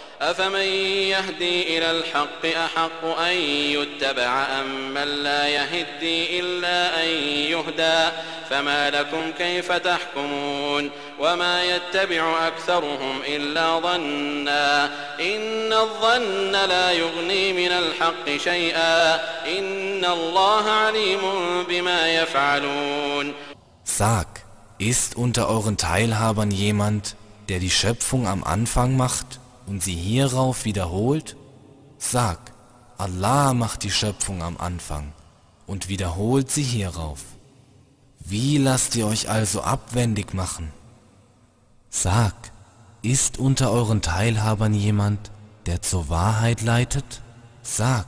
أفمن 0.21 0.61
يهدي 1.09 1.77
إلى 1.77 1.91
الحق 1.91 2.45
أحق 2.45 3.05
أن 3.05 3.35
يتبع 3.73 4.45
أم 4.59 4.93
من 4.93 5.23
لا 5.23 5.47
يهدي 5.47 6.39
إلا 6.39 7.03
أن 7.03 7.07
يهدى؟ 7.49 8.11
فما 8.49 8.89
لكم 8.89 9.31
كيف 9.37 9.71
تحكمون؟ 9.71 10.91
وما 11.19 11.63
يتبع 11.63 12.47
أكثرهم 12.47 13.21
إلا 13.27 13.79
ظنا. 13.79 14.85
إن 15.19 15.73
الظن 15.73 16.51
لا 16.51 16.91
يغني 16.91 17.53
من 17.53 17.71
الحق 17.71 18.37
شيئا. 18.37 19.15
إن 19.57 20.05
الله 20.05 20.69
عليم 20.69 21.21
بما 21.69 22.09
يفعلون. 22.09 23.33
Sag, 23.83 24.27
ist 24.77 25.15
unter 25.15 25.49
euren 25.49 25.77
Teilhabern 25.77 26.51
jemand, 26.51 27.15
der 27.49 27.59
die 27.59 27.71
Schöpfung 27.71 28.27
am 28.27 28.43
Anfang 28.43 28.95
macht? 28.95 29.40
Und 29.71 29.81
sie 29.81 29.95
hierauf 29.95 30.65
wiederholt? 30.65 31.37
Sag, 31.97 32.51
Allah 32.97 33.53
macht 33.53 33.83
die 33.83 33.89
Schöpfung 33.89 34.43
am 34.43 34.57
Anfang 34.57 35.13
und 35.65 35.87
wiederholt 35.87 36.51
sie 36.51 36.61
hierauf. 36.63 37.23
Wie 38.19 38.57
lasst 38.57 38.97
ihr 38.97 39.07
euch 39.07 39.29
also 39.29 39.61
abwendig 39.61 40.33
machen? 40.33 40.73
Sag, 41.89 42.33
ist 43.01 43.39
unter 43.39 43.71
euren 43.71 44.01
Teilhabern 44.01 44.73
jemand, 44.73 45.31
der 45.67 45.81
zur 45.81 46.09
Wahrheit 46.09 46.61
leitet? 46.61 47.21
Sag, 47.63 48.07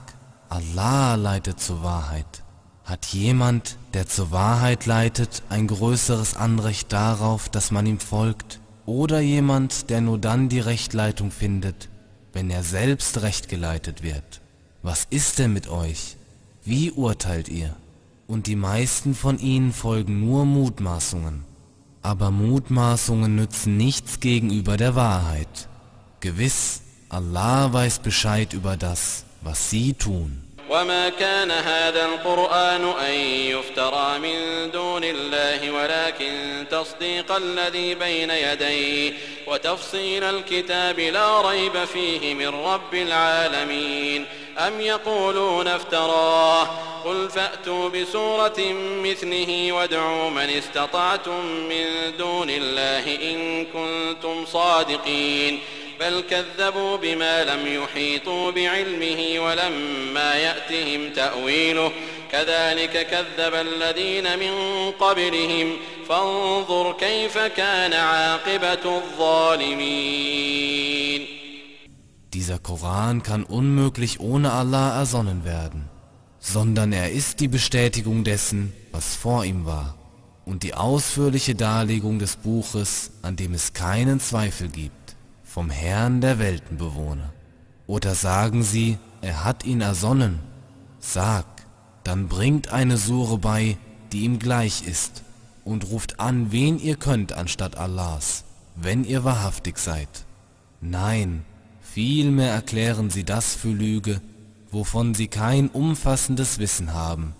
Allah 0.50 1.14
leitet 1.14 1.60
zur 1.60 1.82
Wahrheit. 1.82 2.42
Hat 2.84 3.06
jemand, 3.06 3.78
der 3.94 4.06
zur 4.06 4.30
Wahrheit 4.32 4.84
leitet, 4.84 5.42
ein 5.48 5.66
größeres 5.66 6.36
Anrecht 6.36 6.92
darauf, 6.92 7.48
dass 7.48 7.70
man 7.70 7.86
ihm 7.86 8.00
folgt? 8.00 8.60
Oder 8.86 9.20
jemand, 9.20 9.88
der 9.88 10.00
nur 10.00 10.18
dann 10.18 10.48
die 10.48 10.60
Rechtleitung 10.60 11.30
findet, 11.30 11.88
wenn 12.32 12.50
er 12.50 12.62
selbst 12.62 13.22
recht 13.22 13.48
geleitet 13.48 14.02
wird? 14.02 14.42
Was 14.82 15.06
ist 15.08 15.38
denn 15.38 15.52
mit 15.52 15.68
euch? 15.68 16.16
Wie 16.64 16.90
urteilt 16.90 17.48
ihr? 17.48 17.74
Und 18.26 18.46
die 18.46 18.56
meisten 18.56 19.14
von 19.14 19.38
ihnen 19.38 19.72
folgen 19.72 20.20
nur 20.20 20.44
Mutmaßungen. 20.44 21.44
Aber 22.02 22.30
Mutmaßungen 22.30 23.34
nützen 23.34 23.78
nichts 23.78 24.20
gegenüber 24.20 24.76
der 24.76 24.94
Wahrheit. 24.94 25.68
Gewiss, 26.20 26.82
Allah 27.08 27.72
weiß 27.72 28.00
Bescheid 28.00 28.52
über 28.52 28.76
das, 28.76 29.24
was 29.42 29.70
sie 29.70 29.94
tun. 29.94 30.43
وما 30.74 31.08
كان 31.08 31.50
هذا 31.50 32.04
القرآن 32.06 32.92
أن 33.06 33.14
يفترى 33.50 34.18
من 34.18 34.70
دون 34.70 35.04
الله 35.04 35.70
ولكن 35.70 36.64
تصديق 36.70 37.32
الذي 37.32 37.94
بين 37.94 38.30
يديه 38.30 39.12
وتفصيل 39.46 40.24
الكتاب 40.24 41.00
لا 41.00 41.40
ريب 41.40 41.84
فيه 41.84 42.34
من 42.34 42.48
رب 42.48 42.94
العالمين 42.94 44.26
أم 44.58 44.80
يقولون 44.80 45.68
افتراه 45.68 46.64
قل 47.04 47.30
فأتوا 47.30 47.88
بسورة 47.88 48.72
مثله 49.04 49.72
وادعوا 49.72 50.30
من 50.30 50.50
استطعتم 50.50 51.46
من 51.46 52.16
دون 52.18 52.50
الله 52.50 53.14
إن 53.30 53.66
كنتم 53.66 54.46
صادقين 54.46 55.60
بل 55.99 56.23
كذبوا 56.29 56.97
بما 56.97 57.43
لم 57.43 57.67
يحيطوا 57.67 58.51
بعلمه 58.51 59.39
ولما 59.39 60.33
يأتهم 60.33 61.13
تأويله 61.13 61.91
كذلك 62.31 63.07
كذب 63.07 63.53
الذين 63.53 64.39
من 64.39 64.51
قبلهم 64.91 65.73
فانظر 66.09 66.93
كيف 66.93 67.37
كان 67.37 67.93
عاقبة 67.93 68.97
الظالمين 68.97 70.29
Dieser 72.33 72.59
Koran 72.59 73.23
kann 73.23 73.43
unmöglich 73.43 74.19
ohne 74.19 74.51
Allah 74.53 74.99
ersonnen 74.99 75.45
werden, 75.45 75.89
sondern 76.39 76.93
er 76.93 77.11
ist 77.11 77.39
die 77.39 77.47
Bestätigung 77.47 78.23
dessen, 78.23 78.71
was 78.91 79.15
vor 79.15 79.45
ihm 79.45 79.65
war, 79.65 79.95
und 80.45 80.61
die 80.61 80.75
ausführliche 80.75 81.55
Darlegung 81.55 82.19
des 82.19 82.35
Buches, 82.35 83.11
an 83.23 83.35
dem 83.35 83.55
es 83.55 83.73
keinen 83.73 84.19
Zweifel 84.19 84.69
gibt 84.69 84.99
vom 85.54 85.70
Herrn 85.70 86.20
der 86.20 86.40
Weltenbewohner. 86.40 87.32
Oder 87.86 88.16
sagen 88.16 88.64
sie, 88.64 88.98
er 89.20 89.44
hat 89.44 89.64
ihn 89.64 89.82
ersonnen. 89.82 90.40
Sag, 90.98 91.46
dann 92.02 92.26
bringt 92.26 92.72
eine 92.72 92.96
Sure 92.96 93.38
bei, 93.38 93.76
die 94.10 94.24
ihm 94.24 94.40
gleich 94.40 94.84
ist, 94.84 95.22
und 95.64 95.88
ruft 95.92 96.18
an, 96.18 96.50
wen 96.50 96.80
ihr 96.80 96.96
könnt 96.96 97.32
anstatt 97.32 97.76
Allahs, 97.76 98.42
wenn 98.74 99.04
ihr 99.04 99.22
wahrhaftig 99.22 99.78
seid. 99.78 100.08
Nein, 100.80 101.44
vielmehr 101.80 102.50
erklären 102.50 103.10
sie 103.10 103.22
das 103.22 103.54
für 103.54 103.70
Lüge, 103.70 104.20
wovon 104.72 105.14
sie 105.14 105.28
kein 105.28 105.68
umfassendes 105.68 106.58
Wissen 106.58 106.94
haben, 106.94 107.32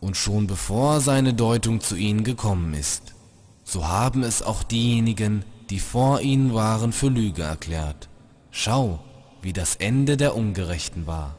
und 0.00 0.16
schon 0.16 0.48
bevor 0.48 1.00
seine 1.00 1.34
Deutung 1.34 1.80
zu 1.80 1.94
ihnen 1.94 2.24
gekommen 2.24 2.74
ist. 2.74 3.14
So 3.62 3.86
haben 3.86 4.24
es 4.24 4.42
auch 4.42 4.64
diejenigen, 4.64 5.44
die 5.69 5.79
vor 5.79 6.21
ihnen 6.21 6.53
waren, 6.53 6.91
für 6.91 7.09
Lüge 7.09 7.43
erklärt. 7.43 8.09
Schau, 8.51 8.99
wie 9.41 9.53
das 9.53 9.75
Ende 9.75 10.17
der 10.17 10.35
Ungerechten 10.35 11.07
war. 11.07 11.35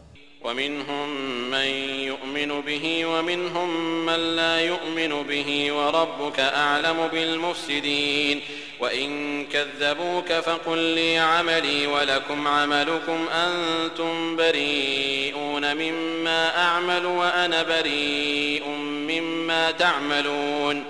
ومنهم 0.46 1.08
من 1.50 1.66
يؤمن 2.10 2.60
به 2.60 3.06
ومنهم 3.06 3.68
من 4.06 4.36
لا 4.36 4.60
يؤمن 4.60 5.22
به 5.28 5.72
وربك 5.72 6.40
أعلم 6.40 7.08
بالمفسدين 7.12 8.40
وإن 8.80 9.10
كذبوك 9.46 10.32
فقل 10.32 10.78
لي 10.78 11.18
عملي 11.18 11.86
ولكم 11.86 12.48
عملكم 12.48 13.18
أنتم 13.28 14.36
بريئون 14.36 15.74
مما 15.76 16.58
أعمل 16.58 17.06
وأنا 17.06 17.62
بريء 17.62 18.68
مما 19.08 19.70
تعملون 19.70 20.84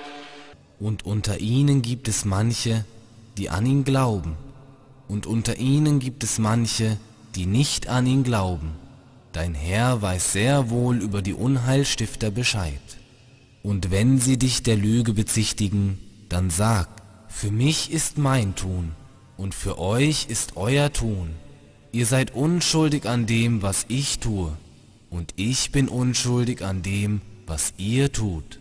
Und 0.79 1.07
unter 1.07 1.39
ihnen 1.39 1.81
gibt 1.81 2.07
es 2.07 2.27
manche, 2.27 2.85
die 3.42 3.50
an 3.50 3.66
ihn 3.66 3.84
glauben, 3.84 4.36
und 5.08 5.26
unter 5.26 5.58
ihnen 5.58 5.98
gibt 5.98 6.24
es 6.24 6.38
manche, 6.38 6.98
die 7.34 7.48
nicht 7.48 7.88
an 7.88 8.06
ihn 8.06 8.22
glauben. 8.22 8.74
Dein 9.32 9.56
Herr 9.56 10.00
weiß 10.04 10.34
sehr 10.34 10.70
wohl 10.70 10.98
über 11.02 11.24
die 11.24 11.34
Unheilstifter 11.34 12.30
Bescheid. 12.30 12.80
Und 13.64 13.90
wenn 13.90 14.20
sie 14.20 14.38
dich 14.38 14.62
der 14.62 14.78
Lüge 14.78 15.14
bezichtigen, 15.14 15.98
dann 16.30 16.52
sag, 16.52 16.88
für 17.30 17.50
mich 17.50 17.92
ist 17.92 18.20
mein 18.20 18.54
Tun, 18.54 18.92
und 19.38 19.56
für 19.56 19.80
euch 19.80 20.28
ist 20.30 20.56
euer 20.56 20.94
Tun. 20.94 21.32
Ihr 21.92 22.06
seid 22.06 22.36
unschuldig 22.36 23.08
an 23.08 23.26
dem, 23.26 23.64
was 23.64 23.86
ich 23.88 24.20
tue, 24.20 24.56
und 25.10 25.34
ich 25.36 25.72
bin 25.72 25.88
unschuldig 25.88 26.64
an 26.64 26.84
dem, 26.84 27.22
was 27.48 27.74
ihr 27.78 28.12
tut. 28.12 28.61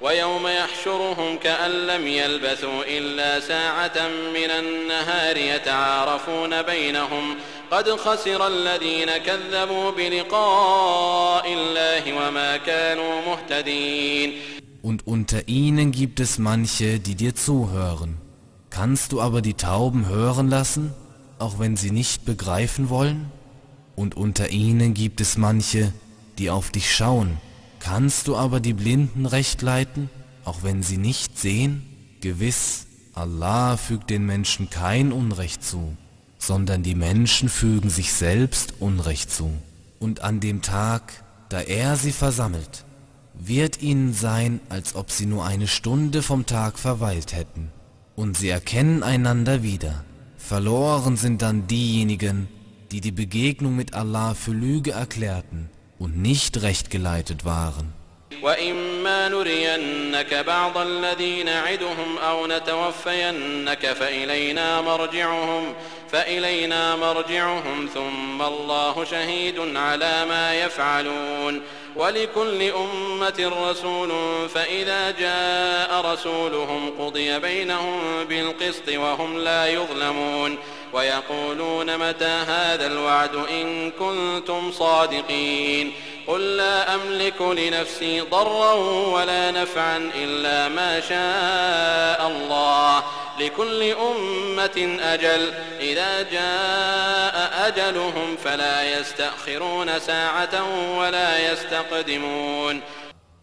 ويوم 0.00 0.46
يحشرهم 0.46 1.36
كأن 1.36 1.70
لم 1.70 2.06
يلبثوا 2.06 2.82
إلا 2.88 3.40
ساعة 3.40 4.08
من 4.34 4.50
النهار 4.50 5.36
يتعارفون 5.36 6.62
بينهم 6.62 7.36
قد 7.70 7.90
خسر 7.90 8.46
الذين 8.46 9.16
كذبوا 9.16 9.90
بلقاء 9.90 11.52
الله 11.52 12.12
وما 12.12 12.56
كانوا 12.56 13.20
مهتدين 13.26 14.32
Und 14.82 15.06
unter 15.06 15.46
ihnen 15.46 15.92
gibt 15.92 16.20
es 16.20 16.38
manche, 16.38 17.00
die 17.00 17.14
dir 17.14 17.34
zuhören. 17.34 18.16
Kannst 18.70 19.12
du 19.12 19.20
aber 19.20 19.42
die 19.42 19.52
Tauben 19.52 20.08
hören 20.08 20.48
lassen, 20.48 20.94
auch 21.38 21.58
wenn 21.58 21.76
sie 21.76 21.90
nicht 21.90 22.24
begreifen 22.24 22.88
wollen? 22.88 23.30
Und 23.94 24.16
unter 24.16 24.48
ihnen 24.48 24.94
gibt 24.94 25.20
es 25.20 25.36
manche, 25.36 25.92
die 26.38 26.48
auf 26.48 26.70
dich 26.70 26.94
schauen, 26.94 27.36
Kannst 27.85 28.27
du 28.27 28.35
aber 28.35 28.61
die 28.61 28.73
Blinden 28.73 29.27
recht 29.27 29.61
leiten, 29.61 30.09
auch 30.43 30.63
wenn 30.63 30.81
sie 30.81 30.97
nicht 30.97 31.37
sehen? 31.37 31.85
Gewiss, 32.19 32.87
Allah 33.13 33.77
fügt 33.77 34.09
den 34.09 34.25
Menschen 34.25 34.71
kein 34.71 35.11
Unrecht 35.11 35.63
zu, 35.63 35.95
sondern 36.39 36.81
die 36.81 36.95
Menschen 36.95 37.47
fügen 37.47 37.91
sich 37.91 38.11
selbst 38.11 38.73
Unrecht 38.79 39.29
zu. 39.29 39.51
Und 39.99 40.21
an 40.21 40.39
dem 40.39 40.63
Tag, 40.63 41.23
da 41.49 41.61
er 41.61 41.95
sie 41.95 42.11
versammelt, 42.11 42.85
wird 43.35 43.83
ihnen 43.83 44.15
sein, 44.15 44.61
als 44.67 44.95
ob 44.95 45.11
sie 45.11 45.27
nur 45.27 45.45
eine 45.45 45.67
Stunde 45.67 46.23
vom 46.23 46.47
Tag 46.47 46.79
verweilt 46.79 47.35
hätten. 47.35 47.71
Und 48.15 48.35
sie 48.35 48.49
erkennen 48.49 49.03
einander 49.03 49.61
wieder. 49.61 50.03
Verloren 50.37 51.17
sind 51.17 51.43
dann 51.43 51.67
diejenigen, 51.67 52.47
die 52.91 53.01
die 53.01 53.11
Begegnung 53.11 53.75
mit 53.75 53.93
Allah 53.93 54.33
für 54.33 54.53
Lüge 54.53 54.93
erklärten 54.93 55.69
und 55.99 56.21
nicht 56.21 56.61
recht 56.61 56.89
geleitet 56.89 57.45
waren. 57.45 57.93
وإما 58.41 59.29
ولكل 71.95 72.61
أمة 72.61 73.51
رسول 73.69 74.11
فإذا 74.49 75.11
جاء 75.11 76.13
رسولهم 76.13 76.89
قضي 76.99 77.39
بينهم 77.39 78.23
بالقسط 78.29 78.89
وهم 78.89 79.37
لا 79.37 79.67
يظلمون 79.67 80.57
ويقولون 80.95 81.97
متى 81.97 82.25
هذا 82.25 82.87
الوعد 82.87 83.35
إن 83.35 83.91
كنتم 83.91 84.71
صادقين 84.71 85.91
قل 86.27 86.57
لا 86.57 86.95
أملك 86.95 87.41
لنفسي 87.41 88.21
ضرا 88.21 88.73
ولا 89.13 89.51
نفعا 89.51 90.11
إلا 90.15 90.69
ما 90.69 90.99
شاء 90.99 92.27
الله 92.27 93.03
لكل 93.39 93.83
أمة 93.83 94.97
أجل 95.01 95.51
إذا 95.79 96.21
جاء 96.21 97.67
أجلهم 97.67 98.37
فلا 98.43 98.99
يستأخرون 98.99 99.99
ساعة 99.99 100.55
ولا 100.97 101.51
يستقدمون 101.51 102.81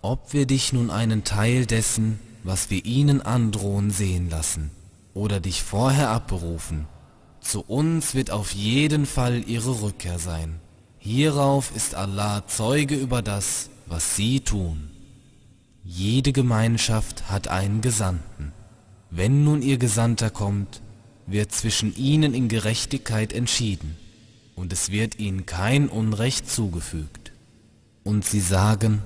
Ob 0.04 0.32
wir 0.32 0.46
dich 0.46 0.72
nun 0.72 0.90
einen 0.90 1.22
Teil 1.22 1.64
dessen, 1.64 2.18
was 2.42 2.70
wir 2.70 2.84
ihnen 2.84 3.20
androhen, 3.22 3.92
sehen 3.92 4.30
lassen, 4.30 4.72
oder 5.14 5.38
dich 5.38 5.62
vorher 5.62 6.08
abberufen, 6.08 6.88
zu 7.42 7.60
uns 7.62 8.14
wird 8.14 8.30
auf 8.30 8.52
jeden 8.52 9.06
Fall 9.06 9.44
ihre 9.46 9.82
Rückkehr 9.82 10.18
sein. 10.18 10.60
Hierauf 10.98 11.74
ist 11.74 11.94
Allah 11.94 12.46
Zeuge 12.46 12.94
über 12.94 13.22
das, 13.22 13.70
was 13.86 14.16
sie 14.16 14.40
tun. 14.40 14.90
Jede 15.84 16.32
Gemeinschaft 16.32 17.28
hat 17.28 17.48
einen 17.48 17.80
Gesandten. 17.80 18.52
Wenn 19.10 19.44
nun 19.44 19.62
ihr 19.62 19.78
Gesandter 19.78 20.30
kommt, 20.30 20.80
wird 21.26 21.52
zwischen 21.52 21.94
ihnen 21.96 22.34
in 22.34 22.48
Gerechtigkeit 22.48 23.32
entschieden, 23.32 23.96
und 24.54 24.72
es 24.72 24.90
wird 24.90 25.18
ihnen 25.18 25.44
kein 25.44 25.88
Unrecht 25.88 26.48
zugefügt. 26.48 27.32
Und 28.04 28.24
sie 28.24 28.40
sagen, 28.40 29.02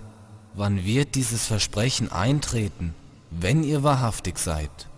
wann 0.54 0.84
wird 0.84 1.14
dieses 1.14 1.46
Versprechen 1.46 2.12
eintreten, 2.12 2.94
wenn 3.30 3.64
ihr 3.64 3.82
wahrhaftig 3.82 4.38
seid? 4.38 4.88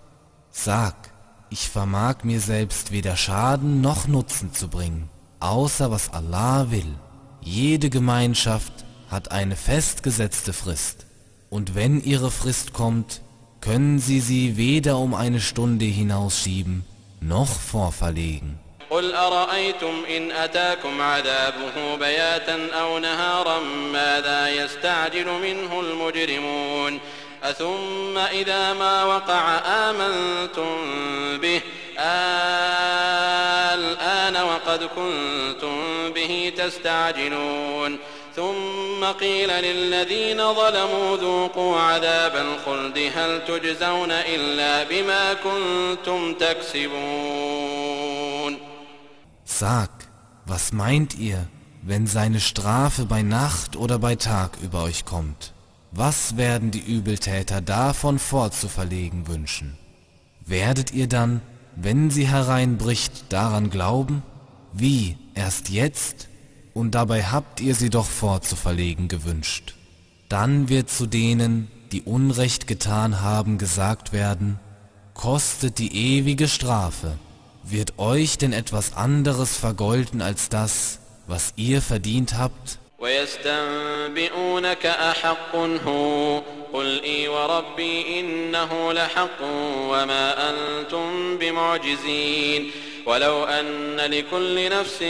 Sag, 0.50 1.12
ich 1.49 1.69
vermag 1.69 2.23
mir 2.23 2.39
selbst 2.39 2.91
weder 2.91 3.15
Schaden 3.15 3.81
noch 3.81 4.07
Nutzen 4.07 4.53
zu 4.53 4.69
bringen, 4.69 5.09
außer 5.39 5.91
was 5.91 6.11
Allah 6.11 6.71
will. 6.71 6.93
Jede 7.41 7.89
Gemeinschaft 7.89 8.73
hat 9.09 9.31
eine 9.31 9.55
festgesetzte 9.55 10.53
Frist, 10.53 11.05
und 11.49 11.75
wenn 11.75 12.03
ihre 12.03 12.31
Frist 12.31 12.73
kommt, 12.73 13.21
können 13.61 13.99
sie 13.99 14.19
sie 14.19 14.57
weder 14.57 14.97
um 14.97 15.13
eine 15.13 15.39
Stunde 15.39 15.85
hinausschieben, 15.85 16.85
noch 17.21 17.49
vorverlegen. 17.49 18.59
قل 18.89 19.15
أرأيتم 19.15 20.05
إن 20.17 20.31
أتاكم 20.31 21.01
عذابه 21.01 21.95
بياتا 21.95 22.69
أو 22.73 22.99
نهارا 22.99 23.59
ماذا 23.93 24.49
يستعجل 24.49 25.25
منه 25.25 25.79
المجرمون 25.79 26.99
أثم 27.47 28.17
إذا 28.17 28.73
ما 28.73 29.03
وقع 29.03 29.57
آمنتم 29.65 30.77
به 31.37 31.61
الآن 33.73 34.35
وقد 34.35 34.83
كنتم 34.83 35.77
به 36.15 36.53
تستعجلون 36.57 37.99
ثم 38.35 39.05
قيل 39.19 39.49
للذين 39.49 40.53
ظلموا 40.53 41.17
ذوقوا 41.17 41.79
عذاب 41.79 42.35
الخلد 42.35 43.11
هل 43.15 43.45
تجزون 43.45 44.11
إلا 44.11 44.83
بما 44.83 45.33
كنتم 45.33 46.33
تكسبون 46.33 47.73
Sag, 49.45 49.89
was 50.45 50.71
meint 50.71 51.13
ihr, 51.15 51.47
wenn 51.83 52.07
seine 52.07 52.39
Strafe 52.39 53.05
bei 53.05 53.21
Nacht 53.21 53.75
oder 53.75 53.99
bei 53.99 54.15
Tag 54.15 54.57
über 54.63 54.83
euch 54.83 55.05
kommt? 55.05 55.53
Was 55.90 56.36
werden 56.36 56.70
die 56.70 56.80
Übeltäter 56.80 57.60
davon 57.60 58.18
fortzuverlegen 58.18 59.26
wünschen? 59.26 59.78
Werdet 60.44 60.92
ihr 60.92 61.08
dann, 61.08 61.40
wenn 61.76 62.10
sie 62.10 62.26
hereinbricht, 62.26 63.32
daran 63.32 63.70
glauben? 63.70 64.22
Wie, 64.72 65.16
erst 65.34 65.70
jetzt? 65.70 66.28
Und 66.74 66.94
dabei 66.94 67.24
habt 67.24 67.60
ihr 67.60 67.74
sie 67.74 67.90
doch 67.90 68.06
fortzuverlegen 68.06 69.08
gewünscht. 69.08 69.74
Dann 70.28 70.68
wird 70.68 70.90
zu 70.90 71.06
denen, 71.06 71.68
die 71.92 72.02
Unrecht 72.02 72.66
getan 72.66 73.22
haben, 73.22 73.56
gesagt 73.56 74.12
werden, 74.12 74.60
kostet 75.14 75.78
die 75.78 76.16
ewige 76.16 76.48
Strafe. 76.48 77.18
Wird 77.64 77.98
euch 77.98 78.38
denn 78.38 78.52
etwas 78.52 78.94
anderes 78.94 79.56
vergolten 79.56 80.20
als 80.20 80.48
das, 80.48 81.00
was 81.26 81.54
ihr 81.56 81.82
verdient 81.82 82.36
habt? 82.36 82.78
ويستنبئونك 82.98 84.86
أحق 84.86 85.56
هو 85.56 86.42
قل 86.72 87.02
إي 87.02 87.28
وربي 87.28 88.20
إنه 88.20 88.92
لحق 88.92 89.42
وما 89.88 90.50
أنتم 90.50 91.38
بمعجزين 91.38 92.70
ولو 93.08 93.44
أن 93.44 93.96
لكل 93.96 94.70
نفس 94.70 95.04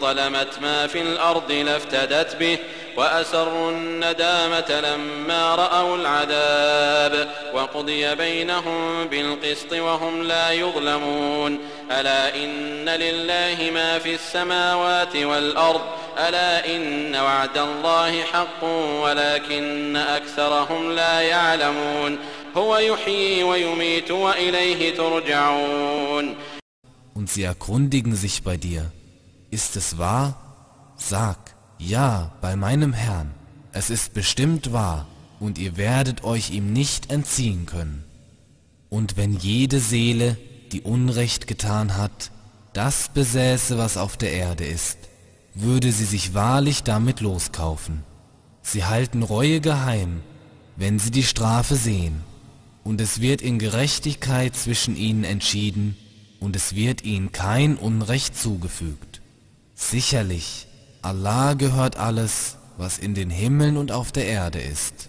ظلمت 0.00 0.58
ما 0.62 0.86
في 0.86 1.02
الأرض 1.02 1.52
لافتدت 1.52 2.36
به 2.36 2.58
وأسروا 2.96 3.70
الندامة 3.70 4.80
لما 4.80 5.54
رأوا 5.54 5.96
العذاب 5.96 7.28
وقضي 7.54 8.14
بينهم 8.14 9.04
بالقسط 9.04 9.72
وهم 9.72 10.22
لا 10.22 10.50
يظلمون. 10.50 11.58
ألا 11.90 12.34
إن 12.34 12.88
لله 12.88 13.70
ما 13.74 13.98
في 13.98 14.14
السماوات 14.14 15.16
والأرض؟ 15.16 15.80
ألا 16.28 16.66
إن 16.76 17.16
وعد 17.16 17.58
الله 17.58 18.22
حق 18.22 18.64
ولكن 19.02 19.96
أكثرهم 19.96 20.92
لا 20.92 21.20
يعلمون. 21.20 22.18
هو 22.56 22.76
يحيي 22.76 23.42
ويميت 23.42 24.10
وإليه 24.10 24.94
ترجعون. 24.94 26.36
Und 27.14 27.30
sie 27.30 27.42
erkundigen 27.42 28.16
sich 28.16 28.42
bei 28.42 28.56
dir, 28.56 28.90
ist 29.50 29.76
es 29.76 29.98
wahr? 29.98 30.94
Sag, 30.96 31.54
ja, 31.78 32.32
bei 32.40 32.56
meinem 32.56 32.92
Herrn, 32.92 33.32
es 33.72 33.90
ist 33.90 34.14
bestimmt 34.14 34.72
wahr, 34.72 35.06
und 35.40 35.58
ihr 35.58 35.76
werdet 35.76 36.24
euch 36.24 36.50
ihm 36.50 36.72
nicht 36.72 37.10
entziehen 37.10 37.66
können. 37.66 38.04
Und 38.88 39.16
wenn 39.16 39.34
jede 39.34 39.80
Seele, 39.80 40.36
die 40.70 40.82
Unrecht 40.82 41.46
getan 41.46 41.96
hat, 41.96 42.30
das 42.72 43.08
besäße, 43.08 43.76
was 43.76 43.96
auf 43.96 44.16
der 44.16 44.32
Erde 44.32 44.64
ist, 44.64 44.98
würde 45.54 45.92
sie 45.92 46.04
sich 46.04 46.34
wahrlich 46.34 46.82
damit 46.82 47.20
loskaufen. 47.20 48.04
Sie 48.62 48.84
halten 48.84 49.22
Reue 49.22 49.60
geheim, 49.60 50.22
wenn 50.76 50.98
sie 50.98 51.10
die 51.10 51.24
Strafe 51.24 51.74
sehen, 51.74 52.22
und 52.84 53.00
es 53.00 53.20
wird 53.20 53.42
in 53.42 53.58
Gerechtigkeit 53.58 54.56
zwischen 54.56 54.96
ihnen 54.96 55.24
entschieden, 55.24 55.96
und 56.42 56.56
es 56.56 56.74
wird 56.74 57.04
ihnen 57.04 57.30
kein 57.30 57.76
Unrecht 57.76 58.36
zugefügt. 58.36 59.22
Sicherlich, 59.76 60.66
Allah 61.00 61.54
gehört 61.54 61.96
alles, 61.96 62.56
was 62.76 62.98
in 62.98 63.14
den 63.14 63.30
Himmeln 63.30 63.76
und 63.76 63.92
auf 63.92 64.10
der 64.10 64.26
Erde 64.26 64.60
ist. 64.60 65.08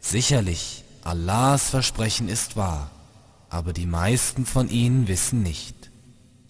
Sicherlich, 0.00 0.82
Allahs 1.04 1.70
Versprechen 1.70 2.28
ist 2.28 2.56
wahr, 2.56 2.90
aber 3.48 3.72
die 3.72 3.86
meisten 3.86 4.44
von 4.44 4.68
ihnen 4.68 5.06
wissen 5.06 5.42
nicht. 5.42 5.90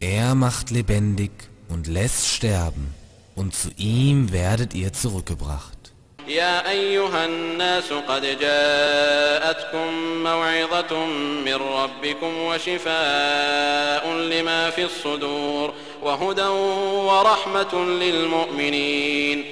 Er 0.00 0.34
macht 0.34 0.70
lebendig 0.70 1.30
und 1.68 1.86
lässt 1.86 2.26
sterben, 2.26 2.94
und 3.34 3.54
zu 3.54 3.70
ihm 3.76 4.32
werdet 4.32 4.74
ihr 4.74 4.94
zurückgebracht. 4.94 5.71
يا 6.28 6.70
أيها 6.70 7.24
الناس 7.24 7.92
قد 7.92 8.22
جاءتكم 8.40 9.88
موعظة 10.22 11.06
من 11.44 11.54
ربكم 11.54 12.36
وشفاء 12.38 14.12
لما 14.12 14.70
في 14.70 14.84
الصدور 14.84 15.74
وهدى 16.02 16.46
ورحمة 17.08 17.84
للمؤمنين. 17.84 19.44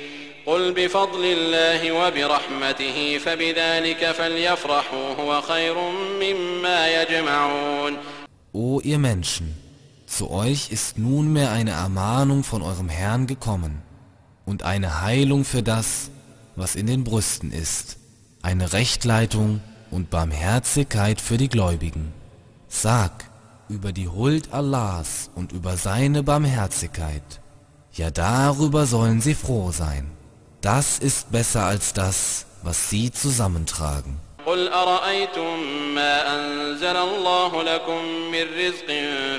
قل 0.46 0.72
بفضل 0.72 1.24
الله 1.24 1.92
وبرحمته 1.92 3.18
فبذلك 3.18 4.12
فليفرحوا 4.12 5.14
هو 5.20 5.40
خير 5.40 5.74
مما 6.20 7.02
يجمعون. 7.02 7.96
O 8.52 8.80
ihr 8.80 8.98
Menschen, 8.98 9.54
zu 10.06 10.30
euch 10.30 10.72
ist 10.72 10.98
nunmehr 10.98 11.50
eine 11.52 11.70
Ermahnung 11.70 12.42
von 12.42 12.62
eurem 12.62 12.88
Herrn 12.88 13.26
gekommen 13.26 13.83
und 14.44 14.62
eine 14.62 15.02
Heilung 15.02 15.44
für 15.44 15.62
das, 15.62 16.11
was 16.56 16.74
in 16.74 16.86
den 16.86 17.04
Brüsten 17.04 17.52
ist, 17.52 17.98
eine 18.42 18.72
Rechtleitung 18.72 19.60
und 19.90 20.10
Barmherzigkeit 20.10 21.20
für 21.20 21.36
die 21.36 21.48
Gläubigen. 21.48 22.12
Sag 22.68 23.24
über 23.68 23.92
die 23.92 24.08
Huld 24.08 24.52
Allahs 24.52 25.30
und 25.34 25.52
über 25.52 25.76
seine 25.76 26.22
Barmherzigkeit. 26.22 27.40
Ja 27.92 28.10
darüber 28.10 28.86
sollen 28.86 29.20
sie 29.20 29.34
froh 29.34 29.72
sein. 29.72 30.10
Das 30.60 30.98
ist 30.98 31.32
besser 31.32 31.64
als 31.64 31.92
das, 31.92 32.46
was 32.62 32.90
sie 32.90 33.10
zusammentragen. 33.10 34.16
قل 34.50 34.68
أرأيتم 34.68 35.58
ما 35.94 36.34
أنزل 36.34 36.96
الله 36.96 37.62
لكم 37.62 38.04
من 38.04 38.46
رزق 38.58 38.94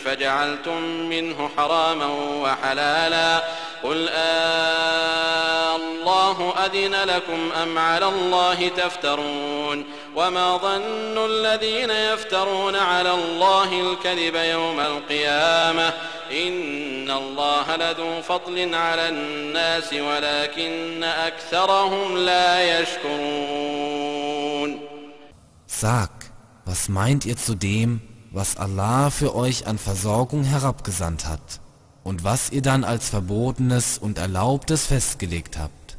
فجعلتم 0.06 0.82
منه 0.84 1.50
حراما 1.58 2.06
وحلالا 2.42 3.44
قل 3.84 4.10
آه 4.10 5.76
الله 5.76 6.54
أذن 6.66 6.96
لكم 6.96 7.52
أم 7.64 7.78
على 7.78 8.06
الله 8.06 8.68
تفترون 8.78 9.86
وما 10.16 10.58
ظن 10.58 11.26
الذين 11.26 11.90
يفترون 11.90 12.76
على 12.76 13.12
الله 13.12 13.82
الكذب 13.82 14.36
يوم 14.36 14.80
القيامة 14.80 15.94
إن 16.32 17.12
الله 17.12 17.76
لذو 17.76 18.22
فضل 18.22 18.76
على 18.76 19.10
الناس 19.10 19.94
ولكن 19.94 21.04
أكثرهم 21.04 22.18
لا 22.18 22.80
يشكرون 22.80 24.21
Sag, 25.82 26.12
was 26.64 26.90
meint 26.90 27.26
ihr 27.26 27.38
zu 27.38 27.56
dem, 27.56 28.02
was 28.30 28.56
Allah 28.56 29.10
für 29.10 29.34
euch 29.34 29.66
an 29.66 29.80
Versorgung 29.80 30.44
herabgesandt 30.44 31.28
hat 31.28 31.60
und 32.04 32.24
was 32.24 32.52
ihr 32.52 32.62
dann 32.62 32.84
als 32.84 33.10
Verbotenes 33.10 33.98
und 33.98 34.20
Erlaubtes 34.20 34.86
festgelegt 34.86 35.58
habt? 35.58 35.98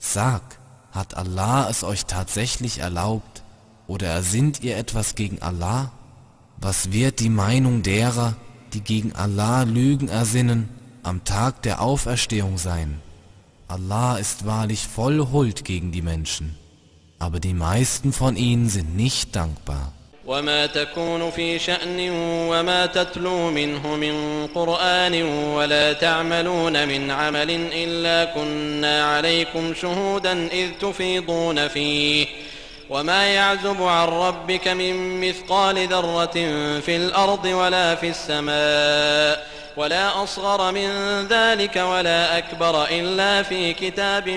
Sag, 0.00 0.42
hat 0.90 1.16
Allah 1.16 1.70
es 1.70 1.84
euch 1.84 2.06
tatsächlich 2.06 2.80
erlaubt 2.80 3.44
oder 3.86 4.08
ersinnt 4.08 4.64
ihr 4.64 4.76
etwas 4.76 5.14
gegen 5.14 5.40
Allah? 5.40 5.92
Was 6.56 6.90
wird 6.90 7.20
die 7.20 7.30
Meinung 7.30 7.84
derer, 7.84 8.34
die 8.72 8.80
gegen 8.80 9.14
Allah 9.14 9.62
Lügen 9.62 10.08
ersinnen, 10.08 10.68
am 11.04 11.22
Tag 11.22 11.62
der 11.62 11.82
Auferstehung 11.82 12.58
sein? 12.58 13.00
Allah 13.68 14.16
ist 14.16 14.44
wahrlich 14.44 14.88
voll 14.88 15.28
Huld 15.30 15.64
gegen 15.64 15.92
die 15.92 16.02
Menschen, 16.02 16.56
aber 17.20 17.38
die 17.38 17.54
meisten 17.54 18.12
von 18.12 18.36
ihnen 18.36 18.68
sind 18.68 18.96
nicht 18.96 19.36
dankbar. 19.36 19.92
وما 20.26 20.66
تكون 20.66 21.30
في 21.30 21.58
شأن 21.58 22.10
وما 22.48 22.86
تتلو 22.86 23.50
منه 23.50 23.96
من 23.96 24.46
قرآن 24.46 25.22
ولا 25.56 25.92
تعملون 25.92 26.88
من 26.88 27.10
عمل 27.10 27.50
إلا 27.72 28.24
كنا 28.24 29.16
عليكم 29.16 29.74
شهودا 29.74 30.48
إذ 30.52 30.68
تفيضون 30.80 31.68
فيه. 31.68 32.26
وما 32.90 33.26
يعزب 33.26 33.82
عن 33.82 34.08
ربك 34.08 34.68
من 34.68 35.20
مثقال 35.20 35.88
ذرة 35.88 36.36
في 36.80 36.96
الأرض 36.96 37.44
ولا 37.44 37.94
في 37.94 38.08
السماء. 38.08 39.46
ولا 39.76 40.22
أصغر 40.22 40.72
من 40.72 40.88
ذلك 41.26 41.76
ولا 41.76 42.38
أكبر 42.38 42.84
إلا 42.84 43.42
في 43.42 43.72
كتاب 43.72 44.28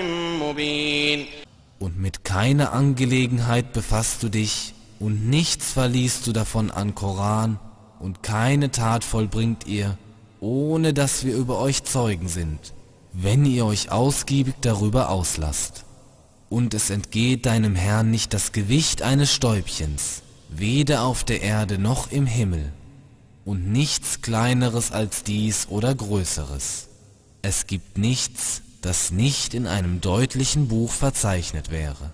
مبين. 0.42 1.43
Und 1.84 2.00
mit 2.00 2.24
keiner 2.24 2.72
Angelegenheit 2.72 3.74
befasst 3.74 4.22
du 4.22 4.30
dich 4.30 4.72
und 5.00 5.28
nichts 5.28 5.72
verliest 5.72 6.26
du 6.26 6.32
davon 6.32 6.70
an 6.70 6.94
Koran 6.94 7.58
und 8.00 8.22
keine 8.22 8.70
Tat 8.70 9.04
vollbringt 9.04 9.66
ihr, 9.66 9.98
ohne 10.40 10.94
dass 10.94 11.26
wir 11.26 11.36
über 11.36 11.58
euch 11.58 11.84
Zeugen 11.84 12.28
sind, 12.28 12.72
wenn 13.12 13.44
ihr 13.44 13.66
euch 13.66 13.92
ausgiebig 13.92 14.54
darüber 14.62 15.10
auslasst. 15.10 15.84
Und 16.48 16.72
es 16.72 16.88
entgeht 16.88 17.44
deinem 17.44 17.74
Herrn 17.74 18.10
nicht 18.10 18.32
das 18.32 18.52
Gewicht 18.52 19.02
eines 19.02 19.30
Stäubchens, 19.34 20.22
weder 20.48 21.02
auf 21.02 21.22
der 21.22 21.42
Erde 21.42 21.76
noch 21.76 22.10
im 22.10 22.24
Himmel, 22.24 22.72
und 23.44 23.70
nichts 23.70 24.22
kleineres 24.22 24.90
als 24.90 25.22
dies 25.22 25.68
oder 25.68 25.94
größeres. 25.94 26.88
Es 27.42 27.66
gibt 27.66 27.98
nichts, 27.98 28.62
das 28.83 29.11
nicht 29.11 29.53
in 29.53 29.67
einem 29.67 30.01
deutlichen 30.01 30.67
Buch 30.67 30.91
verzeichnet 30.91 31.71
wäre. 31.71 32.11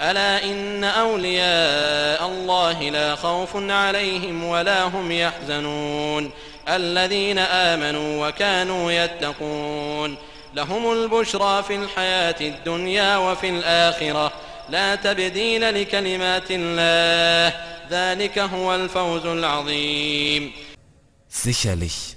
ألا 0.00 0.44
إن 0.44 0.84
أولياء 0.84 2.26
الله 2.26 2.90
لا 2.90 3.14
خوف 3.14 3.56
عليهم 3.56 4.44
ولا 4.44 4.82
هم 4.84 5.12
يحزنون 5.12 6.30
الذين 6.68 7.38
آمنوا 7.38 8.28
وكانوا 8.28 8.92
يتقون 8.92 10.16
لهم 10.54 10.92
البشرى 10.92 11.62
في 11.62 11.76
الحياة 11.76 12.36
الدنيا 12.40 13.16
وفي 13.16 13.48
الآخرة 13.48 14.32
لا 14.70 14.94
تبديل 14.94 15.82
لكلمات 15.82 16.50
الله 16.50 17.56
ذلك 17.90 18.38
هو 18.38 18.74
الفوز 18.74 19.26
العظيم 19.26 20.52
Sicherlich, 21.32 22.13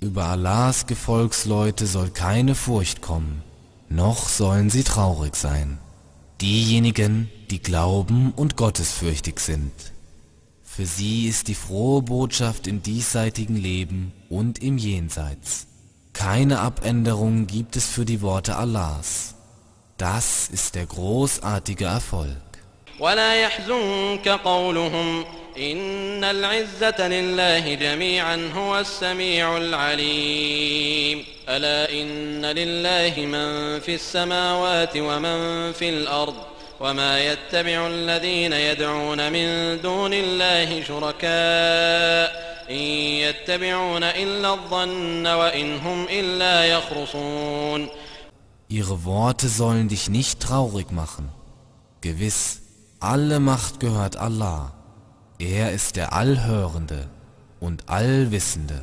über 0.00 0.26
Allahs 0.26 0.86
Gefolgsleute 0.86 1.86
soll 1.86 2.10
keine 2.10 2.54
Furcht 2.54 3.02
kommen, 3.02 3.42
noch 3.88 4.28
sollen 4.28 4.70
sie 4.70 4.82
traurig 4.82 5.36
sein. 5.36 5.78
Diejenigen, 6.40 7.30
die 7.50 7.60
glauben 7.60 8.32
und 8.34 8.56
gottesfürchtig 8.56 9.40
sind. 9.40 9.72
Für 10.62 10.86
sie 10.86 11.26
ist 11.26 11.48
die 11.48 11.54
frohe 11.54 12.00
Botschaft 12.00 12.66
im 12.66 12.82
diesseitigen 12.82 13.56
Leben 13.56 14.12
und 14.30 14.62
im 14.62 14.78
Jenseits. 14.78 15.66
Keine 16.14 16.60
Abänderung 16.60 17.46
gibt 17.46 17.76
es 17.76 17.86
für 17.86 18.04
die 18.06 18.22
Worte 18.22 18.56
Allahs. 18.56 19.34
Das 19.98 20.48
ist 20.48 20.76
der 20.76 20.86
großartige 20.86 21.84
Erfolg. 21.84 22.36
إن 25.60 26.24
العزة 26.24 27.08
لله 27.08 27.74
جميعا 27.74 28.50
هو 28.56 28.78
السميع 28.78 29.56
العليم 29.56 31.24
ألا 31.48 31.92
إن 31.92 32.46
لله 32.46 33.26
من 33.26 33.80
في 33.80 33.94
السماوات 33.94 34.96
ومن 34.96 35.72
في 35.72 35.88
الأرض 35.88 36.34
وما 36.80 37.20
يتبع 37.20 37.86
الذين 37.86 38.52
يدعون 38.52 39.32
من 39.32 39.80
دون 39.82 40.12
الله 40.12 40.82
شركاء 40.82 42.50
إن 42.70 42.76
يتبعون 43.24 44.02
إلا 44.04 44.52
الظن 44.54 45.26
وإن 45.26 45.78
هم 45.78 46.04
إلا 46.10 46.64
يخرصون 46.64 47.88
Ihre 48.72 49.04
Worte 49.04 49.48
sollen 49.48 49.88
dich 49.88 50.08
nicht 50.08 50.38
traurig 50.38 50.92
machen. 50.92 51.28
Gewiss, 52.02 52.60
alle 53.00 53.40
Macht 53.40 53.80
gehört 53.80 54.16
Allah. 54.16 54.79
Er 55.40 55.72
ist 55.72 55.96
der 55.96 56.12
Allhörende 56.12 57.08
und 57.60 57.88
Allwissende. 57.88 58.82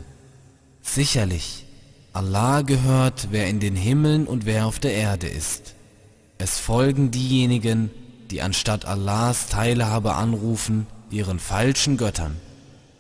Sicherlich, 0.82 1.68
Allah 2.14 2.64
gehört, 2.64 3.28
wer 3.30 3.48
in 3.48 3.60
den 3.60 3.76
Himmeln 3.76 4.26
und 4.26 4.48
wer 4.48 4.66
auf 4.66 4.80
der 4.80 4.94
Erde 4.94 5.28
ist. 5.28 5.76
Es 6.40 6.58
folgen 6.58 7.12
diejenigen, 7.12 7.92
die 8.32 8.42
anstatt 8.42 8.86
Allahs 8.86 9.50
Teilhabe 9.50 10.16
anrufen, 10.16 10.88
ihren 11.12 11.38
falschen 11.38 11.96
Göttern. 11.96 12.36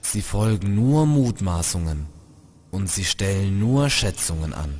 Sie 0.02 0.22
folgen 0.22 0.76
nur 0.76 1.08
Mutmaßungen 1.08 2.06
und 2.70 2.91
sie 2.91 3.06
stellen 3.06 3.58
nur 3.60 3.89
Schätzungen 3.89 4.54
an. 4.54 4.80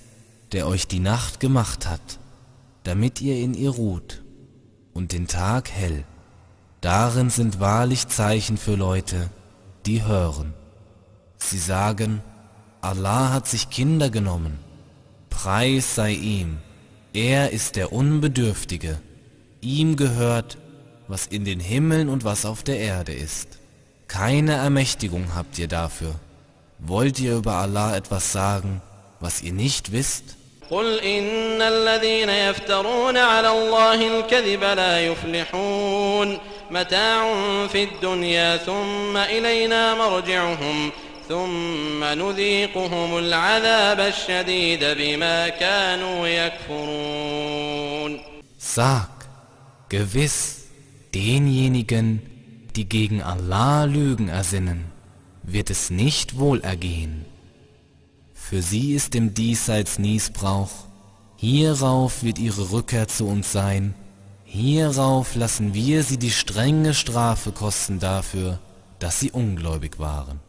der 0.51 0.67
euch 0.67 0.87
die 0.87 0.99
Nacht 0.99 1.39
gemacht 1.39 1.87
hat, 1.87 2.19
damit 2.83 3.21
ihr 3.21 3.37
in 3.37 3.53
ihr 3.53 3.71
ruht, 3.71 4.23
und 4.93 5.11
den 5.11 5.27
Tag 5.27 5.71
hell. 5.71 6.03
Darin 6.81 7.29
sind 7.29 7.59
wahrlich 7.59 8.07
Zeichen 8.07 8.57
für 8.57 8.75
Leute, 8.75 9.29
die 9.85 10.03
hören. 10.03 10.53
Sie 11.37 11.59
sagen, 11.59 12.21
Allah 12.81 13.31
hat 13.31 13.47
sich 13.47 13.69
Kinder 13.69 14.09
genommen. 14.09 14.59
Preis 15.29 15.95
sei 15.95 16.13
ihm. 16.13 16.57
Er 17.13 17.51
ist 17.51 17.75
der 17.75 17.93
Unbedürftige. 17.93 18.99
Ihm 19.61 19.95
gehört, 19.95 20.57
was 21.07 21.27
in 21.27 21.45
den 21.45 21.59
Himmeln 21.59 22.09
und 22.09 22.23
was 22.23 22.45
auf 22.45 22.63
der 22.63 22.79
Erde 22.79 23.13
ist. 23.13 23.59
Keine 24.07 24.53
Ermächtigung 24.53 25.35
habt 25.35 25.59
ihr 25.59 25.67
dafür. 25.67 26.15
Wollt 26.79 27.19
ihr 27.19 27.37
über 27.37 27.55
Allah 27.55 27.95
etwas 27.95 28.31
sagen, 28.31 28.81
was 29.19 29.41
ihr 29.41 29.53
nicht 29.53 29.91
wisst? 29.91 30.35
قل 30.71 30.99
إن 30.99 31.61
الذين 31.61 32.29
يفترون 32.29 33.17
على 33.17 33.49
الله 33.49 34.19
الكذب 34.19 34.63
لا 34.63 35.05
يفلحون 35.05 36.37
متاع 36.71 37.33
في 37.67 37.83
الدنيا 37.83 38.57
ثم 38.57 39.17
إلينا 39.17 39.95
مرجعهم 39.95 40.91
ثم 41.29 42.03
نذيقهم 42.03 43.17
العذاب 43.17 43.99
الشديد 43.99 44.79
بما 44.83 45.49
كانوا 45.49 46.27
يكفرون 46.27 48.21
Sag, 48.57 49.09
gewiss, 49.89 50.67
denjenigen, 51.13 52.21
die 52.75 52.87
gegen 52.87 53.21
Allah 53.21 53.83
Lügen 53.85 54.29
ersinnen, 54.29 54.85
wird 55.43 55.69
es 55.69 55.89
nicht 55.89 56.37
wohl 56.39 56.61
ergehen. 56.61 57.25
Für 58.50 58.62
sie 58.62 58.94
ist 58.94 59.14
im 59.14 59.34
Diesseits 59.34 59.98
Niesbrauch, 59.98 60.70
hierauf 61.36 62.22
wird 62.22 62.38
ihre 62.38 62.72
Rückkehr 62.72 63.08
zu 63.08 63.26
uns 63.26 63.52
sein, 63.52 63.94
hierauf 64.44 65.34
lassen 65.34 65.74
wir 65.74 66.02
sie 66.02 66.18
die 66.18 66.30
strenge 66.30 66.94
Strafe 66.94 67.52
kosten 67.52 67.98
dafür, 67.98 68.58
dass 68.98 69.20
sie 69.20 69.30
ungläubig 69.30 69.98
waren. 69.98 70.40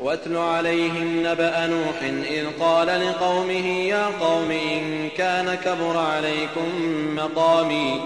واتل 0.00 0.36
عليهم 0.36 1.26
نبأ 1.26 1.66
نوح 1.66 2.02
إذ 2.30 2.46
قال 2.60 2.86
لقومه 2.86 3.66
يا 3.66 4.06
قوم 4.06 4.50
إن 4.50 5.08
كان 5.16 5.54
كبر 5.54 5.96
عليكم 5.96 6.68
مقامي 7.16 8.00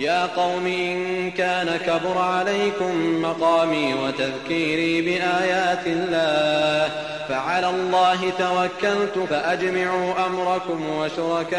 يا 0.00 0.26
قوم 0.26 0.66
إن 0.66 1.30
كان 1.30 1.76
كبر 1.86 2.18
عليكم 2.18 3.22
مقامي 3.22 3.94
وتذكيري 3.94 5.02
بآيات 5.02 5.86
الله 5.86 6.90
فعلى 7.28 7.70
الله 7.70 8.32
توكلت 8.38 9.18
فأجمعوا 9.30 10.26
أمركم 10.26 10.90
وشركاءكم 10.98 11.58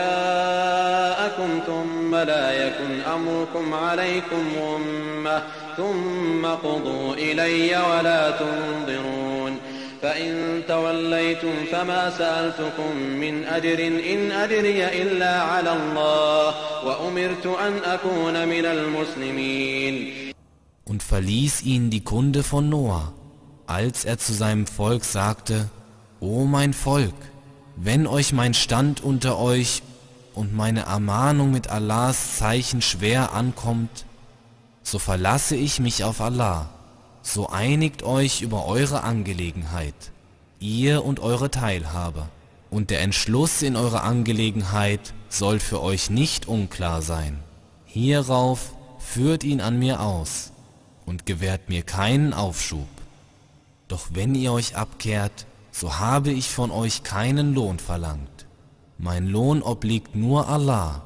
ثم 1.67 2.15
لا 2.15 2.67
يكن 2.67 3.01
أمركم 3.13 3.73
عليكم 3.73 4.53
غمة 4.61 5.41
ثم 5.77 6.45
قضوا 6.45 7.13
إلي 7.13 7.77
ولا 7.77 8.31
تنظرون 8.31 9.30
فإن 10.02 10.62
توليتم 10.68 11.64
فما 11.72 12.10
سألتكم 12.10 12.96
من 12.96 13.44
أجر 13.44 13.78
إن 14.12 14.30
أجري 14.32 15.02
إلا 15.02 15.42
على 15.42 15.72
الله 15.72 16.54
وأمرت 16.86 17.46
أن 17.46 17.78
أكون 17.84 18.48
من 18.48 18.64
المسلمين 18.64 20.26
Und 20.88 21.02
verließ 21.02 21.62
ihn 21.62 21.90
die 21.90 22.04
Kunde 22.04 22.44
von 22.44 22.68
Noah, 22.68 23.12
als 23.66 24.04
er 24.04 24.18
zu 24.18 24.32
seinem 24.32 24.68
Volk 24.68 25.04
sagte, 25.04 25.68
O 26.20 26.44
mein 26.44 26.72
Volk, 26.72 27.14
wenn 27.74 28.06
euch 28.06 28.32
mein 28.32 28.54
Stand 28.54 29.02
unter 29.02 29.36
euch 29.38 29.82
und 30.34 30.54
meine 30.54 30.82
Ermahnung 30.82 31.50
mit 31.50 31.68
Allahs 31.68 32.36
Zeichen 32.36 32.82
schwer 32.82 33.32
ankommt, 33.32 34.04
so 34.84 35.00
verlasse 35.00 35.56
ich 35.56 35.80
mich 35.80 36.04
auf 36.04 36.20
Allah 36.20 36.68
so 37.21 37.49
einigt 37.49 38.03
euch 38.03 38.41
über 38.41 38.65
eure 38.65 39.03
Angelegenheit, 39.03 40.11
ihr 40.59 41.05
und 41.05 41.19
eure 41.19 41.51
Teilhaber, 41.51 42.29
und 42.69 42.89
der 42.89 43.01
Entschluss 43.01 43.61
in 43.61 43.75
eurer 43.75 44.03
Angelegenheit 44.03 45.13
soll 45.29 45.59
für 45.59 45.81
euch 45.81 46.09
nicht 46.09 46.47
unklar 46.47 47.01
sein. 47.01 47.39
Hierauf 47.85 48.73
führt 48.99 49.43
ihn 49.43 49.61
an 49.61 49.77
mir 49.77 49.99
aus 49.99 50.51
und 51.05 51.25
gewährt 51.25 51.69
mir 51.69 51.83
keinen 51.83 52.33
Aufschub. 52.33 52.87
Doch 53.87 54.07
wenn 54.13 54.35
ihr 54.35 54.53
euch 54.53 54.77
abkehrt, 54.77 55.45
so 55.71 55.99
habe 55.99 56.31
ich 56.31 56.49
von 56.49 56.71
euch 56.71 57.03
keinen 57.03 57.53
Lohn 57.53 57.79
verlangt. 57.79 58.45
Mein 58.97 59.27
Lohn 59.27 59.61
obliegt 59.61 60.15
nur 60.15 60.47
Allah, 60.47 61.03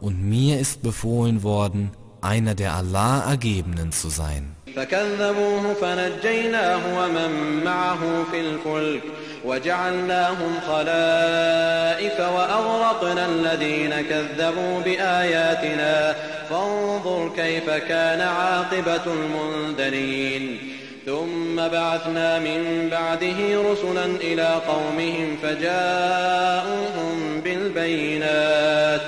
und 0.00 0.22
mir 0.22 0.58
ist 0.58 0.82
befohlen 0.82 1.42
worden, 1.42 1.90
einer 2.20 2.54
der 2.54 2.74
Allah 2.74 3.20
Ergebenen 3.20 3.92
zu 3.92 4.08
sein. 4.08 4.56
فكذبوه 4.76 5.74
فنجيناه 5.74 6.80
ومن 6.98 7.62
معه 7.64 8.24
في 8.30 8.40
الفلك 8.40 9.02
وجعلناهم 9.44 10.60
خلائف 10.68 12.20
وأغرقنا 12.20 13.26
الذين 13.26 13.94
كذبوا 14.10 14.80
بآياتنا 14.80 16.16
فانظر 16.50 17.30
كيف 17.36 17.70
كان 17.70 18.20
عاقبة 18.20 19.02
المنذرين. 19.06 20.58
ثم 21.06 21.56
بعثنا 21.56 22.38
من 22.38 22.88
بعده 22.90 23.62
رسلا 23.72 24.04
إلى 24.04 24.60
قومهم 24.68 25.36
فجاءوهم 25.42 27.40
بالبينات. 27.44 29.00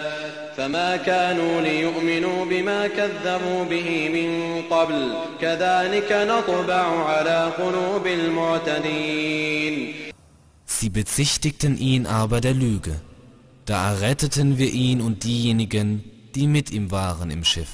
فما 0.65 0.97
كانوا 0.97 1.61
ليؤمنوا 1.61 2.45
بما 2.45 2.87
كذبوا 2.87 3.63
به 3.63 4.09
من 4.09 4.61
قبل 4.69 5.13
كذلك 5.41 6.11
نطبع 6.11 7.05
على 7.05 7.51
قلوب 7.57 8.07
المعتدين 8.07 9.93
Sie 10.65 10.89
bezichtigten 10.89 11.77
ihn 11.77 12.07
aber 12.07 12.41
der 12.41 12.53
Lüge. 12.53 12.95
Da 13.65 13.91
erretteten 13.91 14.57
wir 14.57 14.71
ihn 14.73 14.99
und 15.01 15.23
diejenigen, 15.23 16.03
die 16.33 16.47
mit 16.47 16.71
ihm 16.71 16.91
waren 16.91 17.29
im 17.29 17.43
Schiff. 17.43 17.73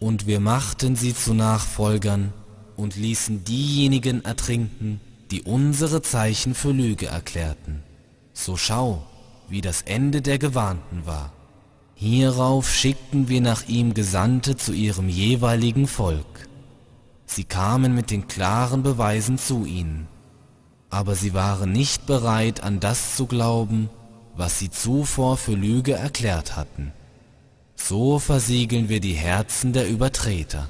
Und 0.00 0.26
wir 0.26 0.40
machten 0.40 0.96
sie 0.96 1.14
zu 1.14 1.32
Nachfolgern 1.32 2.32
und 2.76 2.96
ließen 2.96 3.44
diejenigen 3.44 4.24
ertrinken, 4.24 5.00
die 5.30 5.42
unsere 5.42 6.02
Zeichen 6.02 6.54
für 6.54 6.72
Lüge 6.72 7.06
erklärten. 7.06 7.82
So 8.32 8.56
schau, 8.56 9.06
wie 9.48 9.60
das 9.60 9.82
Ende 9.82 10.20
der 10.22 10.38
Gewarnten 10.38 11.06
war. 11.06 11.32
Hierauf 12.01 12.73
schickten 12.73 13.27
wir 13.27 13.41
nach 13.41 13.67
ihm 13.67 13.93
Gesandte 13.93 14.55
zu 14.55 14.71
ihrem 14.71 15.09
jeweiligen 15.09 15.85
Volk. 15.85 16.47
Sie 17.25 17.43
kamen 17.43 17.93
mit 17.93 18.09
den 18.09 18.25
klaren 18.29 18.83
Beweisen 18.83 19.37
zu 19.37 19.65
ihnen, 19.65 20.07
aber 20.89 21.15
sie 21.15 21.33
waren 21.33 21.73
nicht 21.73 22.05
bereit 22.05 22.63
an 22.63 22.79
das 22.79 23.17
zu 23.17 23.25
glauben, 23.25 23.89
was 24.37 24.59
sie 24.59 24.71
zuvor 24.71 25.35
für 25.35 25.55
Lüge 25.55 25.91
erklärt 25.91 26.55
hatten. 26.55 26.93
So 27.75 28.17
versiegeln 28.17 28.87
wir 28.87 29.01
die 29.01 29.15
Herzen 29.15 29.73
der 29.73 29.89
Übertreter. 29.89 30.69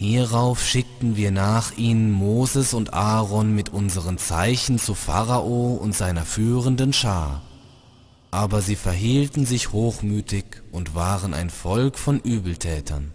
Hierauf 0.00 0.64
schickten 0.64 1.16
wir 1.16 1.32
nach 1.32 1.76
ihnen 1.76 2.12
Moses 2.12 2.72
und 2.72 2.94
Aaron 2.94 3.52
mit 3.52 3.70
unseren 3.70 4.16
Zeichen 4.16 4.78
zu 4.78 4.94
Pharao 4.94 5.72
und 5.74 5.92
seiner 5.92 6.24
führenden 6.24 6.92
Schar. 6.92 7.42
Aber 8.30 8.60
sie 8.60 8.76
verhielten 8.76 9.44
sich 9.44 9.72
hochmütig 9.72 10.62
und 10.70 10.94
waren 10.94 11.34
ein 11.34 11.50
Volk 11.50 11.98
von 11.98 12.20
Übeltätern. 12.20 13.10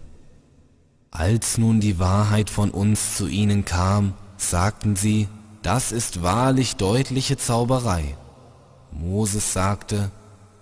Als 1.10 1.56
nun 1.56 1.80
die 1.80 1.98
Wahrheit 1.98 2.50
von 2.50 2.70
uns 2.70 3.16
zu 3.16 3.28
ihnen 3.28 3.64
kam, 3.64 4.12
sagten 4.36 4.94
sie, 4.94 5.26
das 5.62 5.90
ist 5.90 6.22
wahrlich 6.22 6.76
deutliche 6.76 7.38
Zauberei. 7.38 8.14
Moses 8.92 9.54
sagte, 9.54 10.10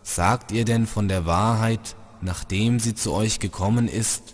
sagt 0.04 0.52
ihr 0.52 0.64
denn 0.64 0.86
von 0.86 1.08
der 1.08 1.26
Wahrheit, 1.26 1.96
nachdem 2.20 2.78
sie 2.78 2.94
zu 2.94 3.12
euch 3.12 3.40
gekommen 3.40 3.88
ist, 3.88 4.31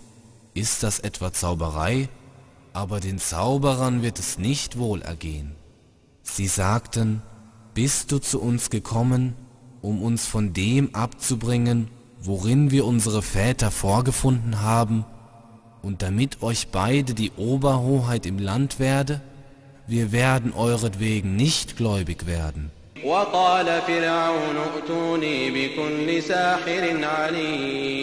ist 0.58 0.82
das 0.82 1.00
etwa 1.00 1.32
Zauberei? 1.32 2.08
Aber 2.72 3.00
den 3.00 3.18
Zauberern 3.18 4.02
wird 4.02 4.18
es 4.18 4.38
nicht 4.38 4.78
wohl 4.78 5.02
ergehen. 5.02 5.54
Sie 6.22 6.46
sagten, 6.46 7.22
bist 7.74 8.12
du 8.12 8.18
zu 8.18 8.40
uns 8.40 8.70
gekommen, 8.70 9.34
um 9.82 10.02
uns 10.02 10.26
von 10.26 10.52
dem 10.52 10.94
abzubringen, 10.94 11.88
worin 12.20 12.70
wir 12.70 12.84
unsere 12.86 13.22
Väter 13.22 13.70
vorgefunden 13.70 14.60
haben, 14.60 15.04
und 15.82 16.00
damit 16.00 16.42
euch 16.42 16.68
beide 16.68 17.12
die 17.12 17.32
Oberhoheit 17.32 18.24
im 18.26 18.38
Land 18.38 18.78
werde? 18.78 19.20
Wir 19.86 20.12
werden 20.12 20.54
euretwegen 20.54 21.36
nicht 21.36 21.76
gläubig 21.76 22.26
werden. 22.26 22.70
وقال 23.04 23.82
فرعون 23.86 24.56
ائتوني 24.56 25.50
بكل 25.50 26.22
ساحر 26.22 27.04
عليم 27.04 27.97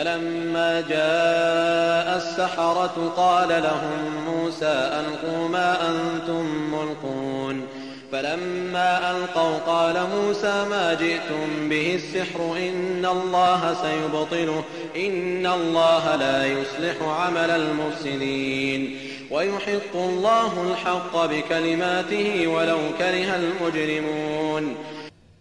فلما 0.00 0.80
جاء 0.80 2.16
السحرة 2.16 3.12
قال 3.16 3.48
لهم 3.48 4.24
موسى 4.26 4.90
ألقوا 5.00 5.48
ما 5.48 5.88
أنتم 5.90 6.46
ملقون. 6.72 7.66
فلما 8.12 9.10
ألقوا 9.10 9.58
قال 9.58 10.06
موسى 10.16 10.64
ما 10.70 10.94
جئتم 10.94 11.68
به 11.68 11.94
السحر 11.94 12.56
إن 12.56 13.06
الله 13.06 13.74
سيبطله 13.82 14.64
إن 14.96 15.46
الله 15.46 16.16
لا 16.16 16.46
يصلح 16.46 17.02
عمل 17.02 17.50
المفسدين. 17.50 18.96
ويحق 19.30 19.94
الله 19.94 20.52
الحق 20.70 21.24
بكلماته 21.24 22.46
ولو 22.48 22.78
كره 22.98 23.36
المجرمون. 23.36 24.76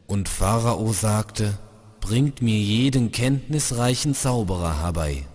Und 0.07 0.27
Pharao 0.27 0.93
sagte, 0.93 1.68
bringt 1.99 2.41
mir 2.41 2.57
jeden 2.57 3.11
kenntnisreichen 3.11 4.13
Zauberer 4.13 4.81
herbei. 4.81 5.25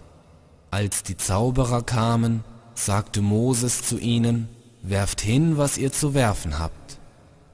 Als 0.71 1.03
die 1.03 1.17
Zauberer 1.17 1.83
kamen, 1.83 2.45
sagte 2.75 3.23
Moses 3.23 3.83
zu 3.83 3.99
ihnen, 3.99 4.49
werft 4.83 5.21
hin, 5.21 5.57
was 5.57 5.79
ihr 5.79 5.93
zu 5.93 6.15
werfen 6.15 6.59
habt. 6.59 6.99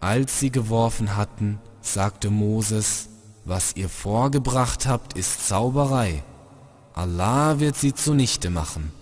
Als 0.00 0.40
sie 0.40 0.50
geworfen 0.50 1.16
hatten, 1.16 1.58
sagte 1.82 2.30
Moses, 2.30 3.08
was 3.44 3.76
ihr 3.76 3.88
vorgebracht 3.88 4.86
habt, 4.86 5.16
ist 5.16 5.46
Zauberei. 5.46 6.22
Allah 6.94 7.60
wird 7.60 7.76
sie 7.76 7.94
zunichte 7.94 8.50
machen. 8.50 8.92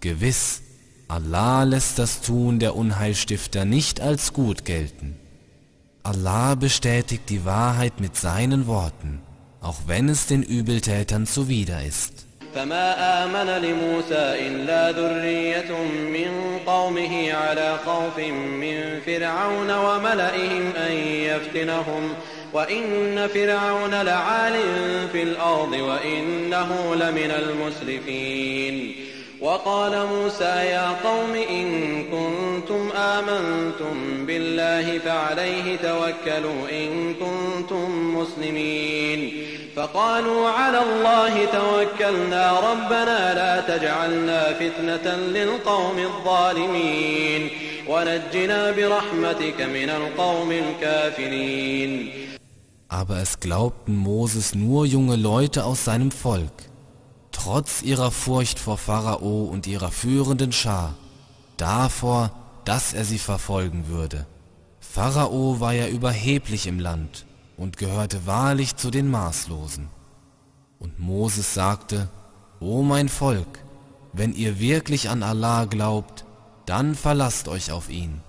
Gewiss, 0.00 0.62
Allah 1.08 1.64
lässt 1.64 1.98
das 1.98 2.20
Tun 2.20 2.58
der 2.58 2.76
Unheilstifter 2.76 3.64
nicht 3.64 4.00
als 4.00 4.32
gut 4.32 4.64
gelten. 4.64 5.16
Allah 6.02 6.54
bestätigt 6.54 7.28
die 7.28 7.44
Wahrheit 7.44 8.00
mit 8.00 8.16
seinen 8.16 8.66
Worten, 8.66 9.20
auch 9.60 9.76
wenn 9.86 10.08
es 10.08 10.26
den 10.26 10.42
Übeltätern 10.42 11.26
zuwider 11.26 11.82
ist. 11.84 12.28
فما 12.54 13.24
آمن 13.24 13.62
لموسى 13.62 14.48
إلا 14.48 14.90
ذرية 14.90 15.70
من 16.16 16.58
قومه 16.66 17.32
على 17.32 17.78
خوف 17.86 18.18
من 18.34 19.00
فرعون 19.06 19.70
وملئهم 19.70 20.72
أن 20.76 20.92
يفتنهم 21.28 22.14
وإن 22.52 23.28
فرعون 23.34 23.94
لعال 24.02 24.54
في 25.12 25.22
الأرض 25.22 25.72
وإنه 25.72 26.94
لمن 26.94 27.30
المسرفين 27.30 28.94
وقال 29.40 30.06
موسى 30.06 30.44
يا 30.44 30.88
قوم 31.04 31.34
إن 31.50 31.68
كنتم 32.04 32.90
آمنتم 32.96 34.26
بالله 34.26 34.98
فعليه 34.98 35.76
توكلوا 35.76 36.68
إن 36.72 37.14
كنتم 37.14 38.14
مسلمين 38.16 39.47
فقالوا 39.77 40.49
على 40.49 40.79
الله 40.83 41.45
توكلنا 41.45 42.59
ربنا 42.59 43.33
لا 43.33 43.77
تجعلنا 43.77 44.53
فتنة 44.53 45.15
للقوم 45.15 45.97
الظالمين 45.99 47.49
ونجنا 47.87 48.71
برحمتك 48.71 49.61
من 49.61 49.89
القوم 49.89 50.51
الكافرين 50.51 52.11
Aber 52.89 53.17
es 53.23 53.39
glaubten 53.39 53.95
Moses 53.97 54.53
nur 54.53 54.85
junge 54.85 55.15
Leute 55.15 55.65
aus 55.65 55.83
seinem 55.83 56.11
Volk, 56.11 56.57
trotz 57.31 57.81
ihrer 57.81 58.11
Furcht 58.11 58.59
vor 58.59 58.77
Pharao 58.77 59.45
und 59.45 59.65
ihrer 59.65 59.89
führenden 59.89 60.51
Schar, 60.51 60.93
davor, 61.57 62.29
dass 62.65 62.93
er 62.93 63.03
sie 63.03 63.17
verfolgen 63.17 63.85
würde. 63.87 64.27
Pharao 64.79 65.59
war 65.59 65.73
ja 65.73 65.87
überheblich 65.87 66.67
im 66.67 66.79
Land 66.79 67.25
und 67.58 67.76
gehörte 67.76 68.24
wahrlich 68.24 68.76
zu 68.76 68.90
den 68.90 69.10
Maßlosen. 69.10 69.88
Und 70.78 70.98
Moses 70.98 71.52
sagte, 71.52 72.08
O 72.60 72.82
mein 72.82 73.08
Volk, 73.08 73.58
wenn 74.12 74.34
ihr 74.34 74.58
wirklich 74.58 75.10
an 75.10 75.22
Allah 75.22 75.66
glaubt, 75.66 76.24
dann 76.64 76.94
verlasst 76.94 77.48
euch 77.48 77.72
auf 77.72 77.90
ihn, 77.90 78.20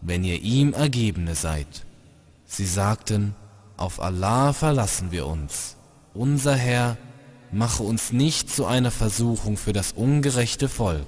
wenn 0.00 0.24
ihr 0.24 0.40
ihm 0.42 0.72
Ergebene 0.72 1.34
seid. 1.34 1.86
Sie 2.44 2.66
sagten, 2.66 3.34
auf 3.76 4.00
Allah 4.00 4.52
verlassen 4.52 5.12
wir 5.12 5.26
uns. 5.26 5.76
Unser 6.14 6.56
Herr, 6.56 6.96
mache 7.52 7.82
uns 7.82 8.12
nicht 8.12 8.50
zu 8.50 8.66
einer 8.66 8.90
Versuchung 8.90 9.56
für 9.56 9.72
das 9.72 9.92
ungerechte 9.92 10.68
Volk 10.68 11.06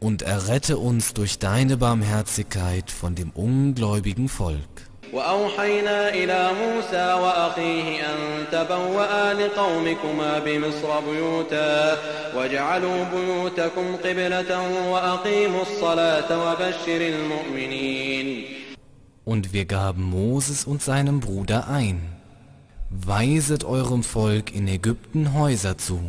und 0.00 0.22
errette 0.22 0.78
uns 0.78 1.14
durch 1.14 1.38
deine 1.38 1.76
Barmherzigkeit 1.76 2.90
von 2.90 3.14
dem 3.14 3.30
ungläubigen 3.30 4.28
Volk. 4.28 4.91
وأوحينا 5.13 6.09
إلى 6.09 6.51
موسى 6.61 7.13
وأخيه 7.13 8.01
أن 8.09 8.45
تبوأ 8.51 9.33
لقومكما 9.33 10.39
بمصر 10.39 10.99
بيوتا 10.99 11.97
واجعلوا 12.35 13.03
بيوتكم 13.03 13.95
قبلة 13.95 14.51
وأقيموا 14.91 15.61
الصلاة 15.61 16.29
وبشر 16.43 17.01
المؤمنين 17.01 18.45
Und 19.25 19.51
wir 19.51 19.65
gaben 19.65 20.03
Moses 20.03 20.63
und 20.63 20.81
seinem 20.81 21.19
Bruder 21.19 21.67
ein, 21.67 22.01
weiset 22.89 23.65
eurem 23.65 24.03
Volk 24.03 24.55
in 24.55 24.69
Ägypten 24.69 25.33
Häuser 25.33 25.77
zu 25.77 25.99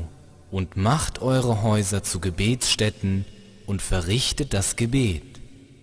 und 0.53 0.77
macht 0.77 1.21
eure 1.21 1.63
Häuser 1.63 2.05
zu 2.05 2.21
Gebetsstätten 2.21 3.25
und 3.67 3.83
verrichtet 3.83 4.55
das 4.55 4.77
Gebet 4.77 5.32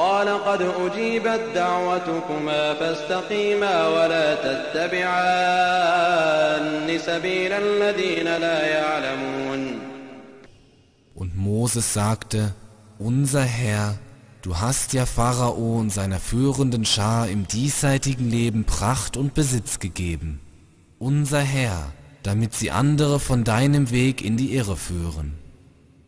قال 0.00 0.28
قد 0.28 0.62
أجيبت 0.62 1.40
دعوتكما 1.54 2.74
فاستقيما 2.74 3.88
ولا 3.88 4.34
تتبعان 4.34 6.06
سبيل 6.98 7.52
الذين 7.52 8.24
لا 8.24 8.66
يعلمون 8.66 9.80
Und 11.14 11.34
Moses 11.34 11.94
sagte, 11.94 12.54
Unser 12.98 13.42
Herr, 13.42 13.98
du 14.42 14.58
hast 14.58 14.92
ja 14.92 15.06
Pharao 15.06 15.78
und 15.78 15.88
seiner 15.90 16.20
führenden 16.20 16.84
Schar 16.84 17.28
im 17.28 17.48
diesseitigen 17.48 18.28
Leben 18.30 18.64
Pracht 18.64 19.16
und 19.16 19.32
Besitz 19.32 19.78
gegeben. 19.78 20.40
Unser 20.98 21.40
Herr, 21.40 21.92
damit 22.22 22.52
sie 22.52 22.70
andere 22.70 23.18
von 23.18 23.44
deinem 23.44 23.90
Weg 23.90 24.22
in 24.22 24.36
die 24.36 24.54
Irre 24.54 24.76
führen. 24.76 25.38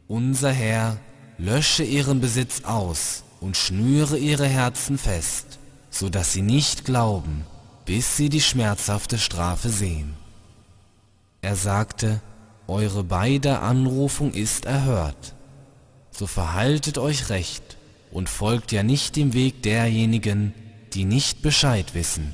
Unser 0.08 0.52
Herr, 0.52 0.98
lösche 1.38 1.84
ihren 1.84 2.20
Besitz 2.20 2.64
aus 2.64 3.22
und 3.43 3.57
schnüre 3.57 4.17
ihre 4.17 4.47
Herzen 4.47 4.97
fest, 4.97 5.59
so 5.91 6.07
dass 6.07 6.31
sie 6.31 6.41
nicht 6.41 6.85
glauben, 6.85 7.43
bis 7.85 8.15
sie 8.15 8.29
die 8.29 8.39
schmerzhafte 8.39 9.17
Strafe 9.17 9.67
sehen. 9.67 10.13
Er 11.41 11.57
sagte, 11.57 12.21
eure 12.67 13.03
beide 13.03 13.59
Anrufung 13.59 14.31
ist 14.31 14.63
erhört. 14.63 15.35
So 16.09 16.25
verhaltet 16.25 16.97
euch 16.97 17.29
recht 17.29 17.75
und 18.11 18.29
folgt 18.29 18.71
ja 18.71 18.81
nicht 18.81 19.17
dem 19.17 19.33
Weg 19.33 19.61
derjenigen, 19.61 20.53
die 20.93 21.03
nicht 21.03 21.41
Bescheid 21.41 21.93
wissen. 21.95 22.33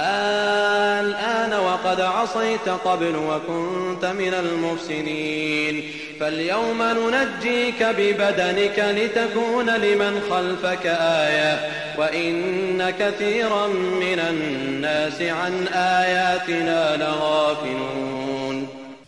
الآن 0.00 1.52
وقد 1.52 2.00
عصيت 2.00 2.68
قبل 2.68 3.16
وكنت 3.16 4.04
من 4.04 4.34
المفسدين 4.34 5.84
فاليوم 6.20 6.82
ننجيك 6.82 7.82
ببدنك 7.82 8.78
لتكون 8.78 9.70
لمن 9.70 10.20
خلفك 10.30 10.86
آية 11.00 11.60
وإن 11.98 12.90
كثيرا 12.90 13.66
من 14.00 14.18
الناس 14.18 15.22
عن 15.22 15.66
آياتنا 15.72 16.96
لغافلون 16.96 18.16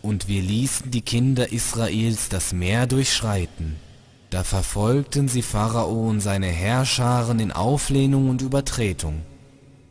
Und 0.01 0.27
wir 0.29 0.41
ließen 0.41 0.91
die 0.91 1.01
Kinder 1.01 1.51
Israels 1.51 2.29
das 2.29 2.53
Meer 2.53 2.87
durchschreiten. 2.87 3.75
Da 4.29 4.43
verfolgten 4.43 5.27
sie 5.27 5.41
Pharao 5.41 6.07
und 6.09 6.21
seine 6.21 6.47
Herrscharen 6.47 7.39
in 7.39 7.51
Auflehnung 7.51 8.29
und 8.29 8.41
Übertretung. 8.41 9.21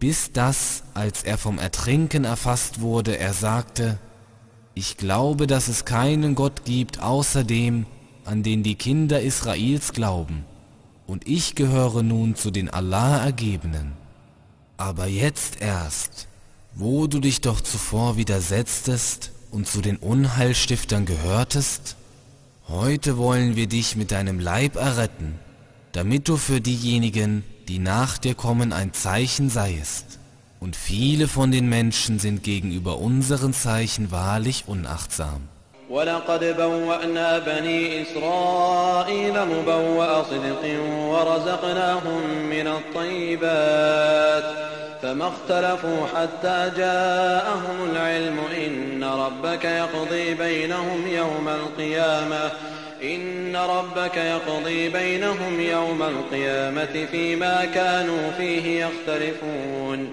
Bis 0.04 0.34
das, 0.34 0.84
als 0.93 1.24
er 1.24 1.38
vom 1.38 1.58
Ertrinken 1.58 2.26
erfasst 2.26 2.82
wurde, 2.82 3.18
er 3.18 3.34
sagte, 3.34 3.99
ich 4.74 4.97
glaube, 4.97 5.47
dass 5.47 5.70
es 5.70 5.86
keinen 5.86 6.36
Gott 6.36 6.66
gibt 6.66 7.01
außer 7.01 7.45
dem, 7.45 7.86
an 8.26 8.43
den 8.43 8.64
die 8.64 8.76
Kinder 8.76 9.22
Israels 9.22 9.93
glauben, 9.93 10.43
und 11.08 11.26
ich 11.26 11.56
gehöre 11.56 12.04
nun 12.04 12.36
zu 12.36 12.51
den 12.51 12.70
Allah 12.70 13.24
Ergebenen. 13.24 13.93
Aber 14.76 15.08
jetzt 15.08 15.62
erst, 15.62 16.28
wo 16.76 17.08
du 17.08 17.22
dich 17.22 17.39
doch 17.39 17.62
zuvor 17.62 18.18
widersetztest 18.18 19.32
und 19.51 19.70
zu 19.70 19.80
den 19.80 19.95
Unheilstiftern 19.95 21.06
gehörtest, 21.06 21.95
heute 22.68 23.16
wollen 23.16 23.56
wir 23.56 23.68
dich 23.68 23.95
mit 23.95 24.12
deinem 24.12 24.41
Leib 24.41 24.76
erretten, 24.76 25.39
damit 25.93 26.28
du 26.28 26.36
für 26.36 26.60
diejenigen, 26.60 27.45
die 27.68 27.78
nach 27.78 28.18
dir 28.18 28.34
kommen, 28.34 28.72
ein 28.72 28.92
Zeichen 28.92 29.51
seiest. 29.51 30.18
Und 30.61 30.74
viele 30.74 31.28
von 31.28 31.51
den 31.51 31.68
Menschen 31.68 32.18
sind 32.18 32.42
gegenüber 32.42 32.99
unseren 32.99 33.53
Zeichen 33.53 34.11
wahrlich 34.11 34.64
unachtsam. 34.66 35.42
ولقد 35.90 36.44
بوأنا 36.44 37.38
بني 37.38 38.03
إسرائيل 38.03 39.32
مبوأ 39.44 40.22
صدق 40.22 40.80
ورزقناهم 40.84 42.22
من 42.51 42.66
الطيبات 42.66 44.44
فما 45.03 45.28
اختلفوا 45.28 46.07
حتى 46.07 46.72
جاءهم 46.76 47.90
العلم 47.90 48.38
إن 48.57 49.05
ربك 49.05 49.64
يقضي 49.64 50.34
بينهم 50.34 51.07
يوم 51.07 51.49
القيامة 51.49 52.51
إن 53.04 53.56
ربك 53.56 54.18
يقضي 54.18 54.89
بينهم 54.89 55.60
يوم 55.60 56.04
القيامة 56.04 57.08
فيما 57.12 57.66
كانوا 57.66 58.32
فيه 58.38 58.86
يختلفون. 58.86 60.10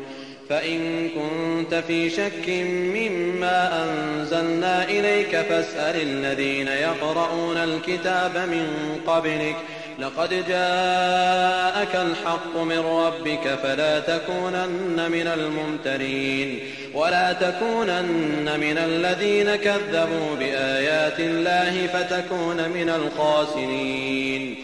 فإن 0.50 1.08
كنت 1.08 1.74
في 1.74 2.10
شك 2.10 2.48
مما 2.94 3.84
أنزلنا 3.84 4.84
إليك 4.84 5.36
فاسأل 5.36 6.02
الذين 6.02 6.68
يقرؤون 6.68 7.56
الكتاب 7.56 8.36
من 8.36 9.00
قبلك 9.06 9.56
لقد 9.99 10.29
جاءك 10.29 11.95
الحق 11.95 12.57
من 12.57 12.79
ربك 12.79 13.59
فلا 13.63 13.99
تكونن 13.99 15.11
من 15.11 15.27
الممترين 15.27 16.59
ولا 16.93 17.33
تكونن 17.33 18.59
من 18.59 18.77
الذين 18.77 19.55
كذبوا 19.55 20.35
بآيات 20.39 21.19
الله 21.19 21.87
فتكون 21.87 22.69
من 22.69 22.89
الخاسرين 22.89 24.57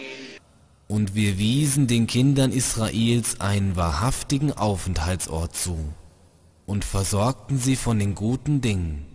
Und 0.88 1.14
wir 1.14 1.38
wiesen 1.38 1.86
den 1.86 2.06
Kindern 2.06 2.52
Israels 2.52 3.40
einen 3.40 3.76
wahrhaftigen 3.76 4.52
Aufenthaltsort 4.52 5.56
zu 5.56 5.78
und 6.66 6.84
versorgten 6.84 7.56
sie 7.56 7.76
von 7.76 7.98
den 7.98 8.14
guten 8.14 8.60
Dingen. 8.60 9.06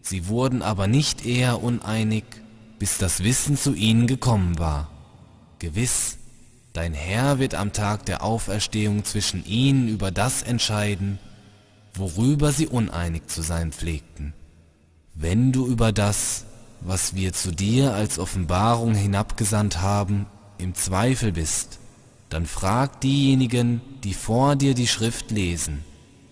Sie 0.00 0.28
wurden 0.28 0.62
aber 0.62 0.86
nicht 0.86 1.26
eher 1.26 1.62
uneinig, 1.62 2.24
bis 2.78 2.96
das 2.96 3.22
Wissen 3.22 3.58
zu 3.58 3.74
ihnen 3.74 4.06
gekommen 4.06 4.58
war. 4.58 4.88
Gewiss, 5.59 6.17
dein 6.73 6.93
Herr 6.93 7.39
wird 7.39 7.55
am 7.55 7.73
Tag 7.73 8.05
der 8.05 8.23
Auferstehung 8.23 9.03
zwischen 9.05 9.45
ihnen 9.45 9.87
über 9.87 10.11
das 10.11 10.41
entscheiden, 10.41 11.19
worüber 11.93 12.51
sie 12.51 12.67
uneinig 12.67 13.27
zu 13.27 13.41
sein 13.41 13.71
pflegten. 13.71 14.33
Wenn 15.13 15.51
du 15.51 15.65
über 15.65 15.91
das, 15.91 16.45
was 16.81 17.15
wir 17.15 17.33
zu 17.33 17.51
dir 17.51 17.93
als 17.93 18.19
Offenbarung 18.19 18.93
hinabgesandt 18.95 19.81
haben, 19.81 20.25
im 20.57 20.75
Zweifel 20.75 21.31
bist, 21.31 21.79
dann 22.29 22.45
frag 22.45 23.01
diejenigen, 23.01 23.81
die 24.03 24.13
vor 24.13 24.55
dir 24.55 24.73
die 24.73 24.87
Schrift 24.87 25.31
lesen. 25.31 25.83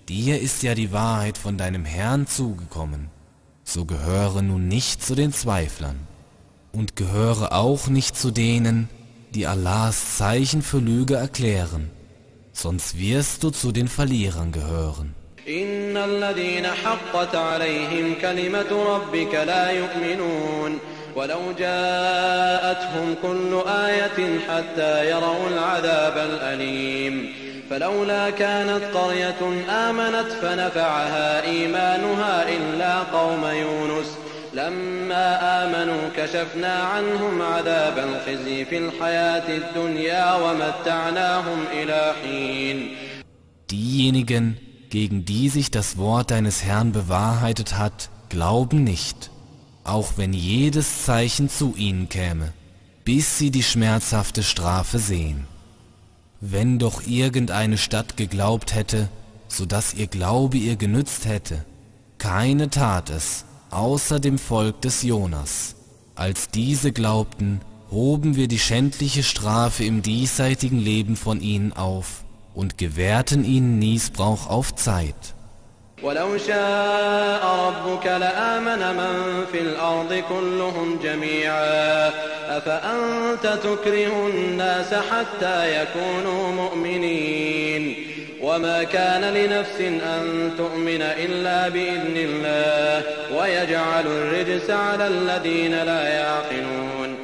Dir 0.10 0.42
ist 0.42 0.64
ja 0.64 0.76
die 0.76 0.92
Wahrheit 0.92 1.38
von 1.38 1.58
deinem 1.58 1.86
Herrn 1.86 2.28
zugekommen. 2.28 3.10
So 3.64 3.86
gehöre 3.86 4.42
nun 4.42 4.68
nicht 4.68 5.04
zu 5.04 5.16
den 5.16 5.32
Zweiflern 5.32 6.00
und 6.74 6.98
gehöre 6.98 7.54
auch 7.54 7.88
nicht 7.88 8.18
zu 8.18 8.32
denen, 8.32 8.90
die 9.35 9.47
Allahs 9.47 10.16
Zeichen 10.19 10.62
für 10.62 10.79
Lüge 10.79 11.16
erklären, 11.16 11.91
sonst 12.53 12.99
wirst 12.99 13.43
du 13.43 13.51
zu 13.51 13.73
den 13.73 13.89
Verlierern 13.89 14.53
gehören. 14.53 15.14
إن 15.49 15.97
الذين 15.97 16.66
حقت 16.66 17.35
عليهم 17.35 18.14
كلمة 18.21 18.71
ربك 18.95 19.35
لا 19.35 19.71
يؤمنون 19.71 20.79
ولو 21.16 21.41
جاءتهم 21.59 23.14
كل 23.23 23.62
آية 23.69 24.39
حتى 24.49 25.11
يروا 25.11 25.49
العذاب 25.49 26.16
الأليم 26.31 27.33
فلولا 27.71 28.31
كانت 28.31 28.85
قرية 28.95 29.41
آمنت 29.71 30.33
فنفعها 30.43 31.43
إيمانها 31.43 32.49
إلا 32.49 32.99
قوم 32.99 33.45
يونس 33.45 34.19
لما 34.55 35.27
آمنوا 35.64 36.09
كشفنا 36.16 36.75
عنهم 36.75 37.43
عذاب 37.43 37.99
الخزي 37.99 38.64
في 38.64 38.79
الحياة 38.79 39.57
الدنيا 39.57 40.35
ومتعناهم 40.35 41.59
إلى 41.73 42.14
حين 42.23 42.97
Diejenigen, 43.71 44.57
gegen 44.89 45.27
die 45.27 45.51
sich 45.51 45.71
das 45.71 45.99
Wort 45.99 46.31
deines 46.31 46.64
Herrn 46.64 46.93
bewahrheitet 46.93 47.77
hat, 47.77 48.09
glauben 48.31 48.83
nicht, 48.83 49.31
auch 49.85 50.12
wenn 50.16 50.33
jedes 50.33 51.05
Zeichen 51.05 51.51
zu 51.51 51.75
ihnen 51.77 52.09
käme, 52.09 52.53
bis 53.05 53.39
sie 53.39 53.51
die 53.51 53.62
schmerzhafte 53.62 54.43
Strafe 54.43 54.99
sehen. 54.99 55.47
Wenn 56.41 56.79
doch 56.79 57.07
irgendeine 57.07 57.77
Stadt 57.77 58.16
geglaubt 58.16 58.75
hätte, 58.75 59.09
so 59.49 59.66
dass 59.66 59.95
ihr 59.95 60.07
Glaube 60.07 60.57
ihr 60.57 60.77
genützt 60.77 61.27
hätte, 61.27 61.64
keine 62.19 62.71
tat 62.71 63.11
es, 63.11 63.45
außer 63.73 64.21
dem 64.21 64.39
Volk 64.39 64.81
des 64.83 65.03
Jonas. 65.03 65.75
Als 66.14 66.49
diese 66.49 66.93
glaubten, 66.93 67.61
hoben 67.91 68.37
wir 68.37 68.49
die 68.49 68.59
schändliche 68.59 69.23
Strafe 69.23 69.85
im 69.85 70.03
diesseitigen 70.03 70.79
Leben 70.79 71.16
von 71.16 71.41
ihnen 71.41 71.73
auf 71.73 72.25
und 72.55 72.77
gewährten 72.79 73.45
ihnen 73.45 73.79
Niesbrauch 73.79 74.49
auf 74.49 74.75
Zeit. 74.75 75.35
ولو 76.03 76.39
شاء 76.39 77.45
ربك 77.45 78.07
لآمن 78.07 78.97
من 78.97 79.45
في 79.53 79.61
الأرض 79.61 80.23
كلهم 80.29 80.99
جميعا 81.03 82.09
أفأنت 82.59 83.47
تكره 83.62 84.29
الناس 84.29 84.95
حتى 84.95 85.83
يكونوا 85.83 86.53
مؤمنين 86.53 87.91
وما 88.53 88.83
كان 88.85 89.35
لنفس 89.35 89.81
أن 89.81 90.53
تؤمن 90.57 91.03
إلا 91.03 91.69
بإذن 91.69 92.16
الله 92.16 93.05
ويجعل 93.37 94.07
الرجس 94.07 94.71
على 94.71 95.07
الذين 95.07 95.73
لا 95.73 96.09
يعقلون 96.09 97.16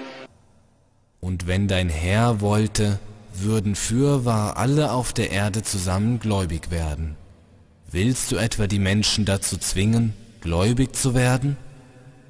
Und 1.20 1.47
wenn 1.47 1.68
dein 1.68 1.88
Herr 1.88 2.42
wollte, 2.42 2.99
würden 3.32 3.74
fürwahr 3.74 4.59
alle 4.59 4.92
auf 4.92 5.14
der 5.14 5.30
Erde 5.30 5.62
zusammen 5.62 6.18
gläubig 6.20 6.70
werden. 6.70 7.16
Willst 7.90 8.30
du 8.30 8.36
etwa 8.36 8.66
die 8.66 8.78
Menschen 8.78 9.24
dazu 9.24 9.57
zwingen, 9.57 10.12
gläubig 10.40 10.95
zu 10.95 11.14
werden? 11.14 11.57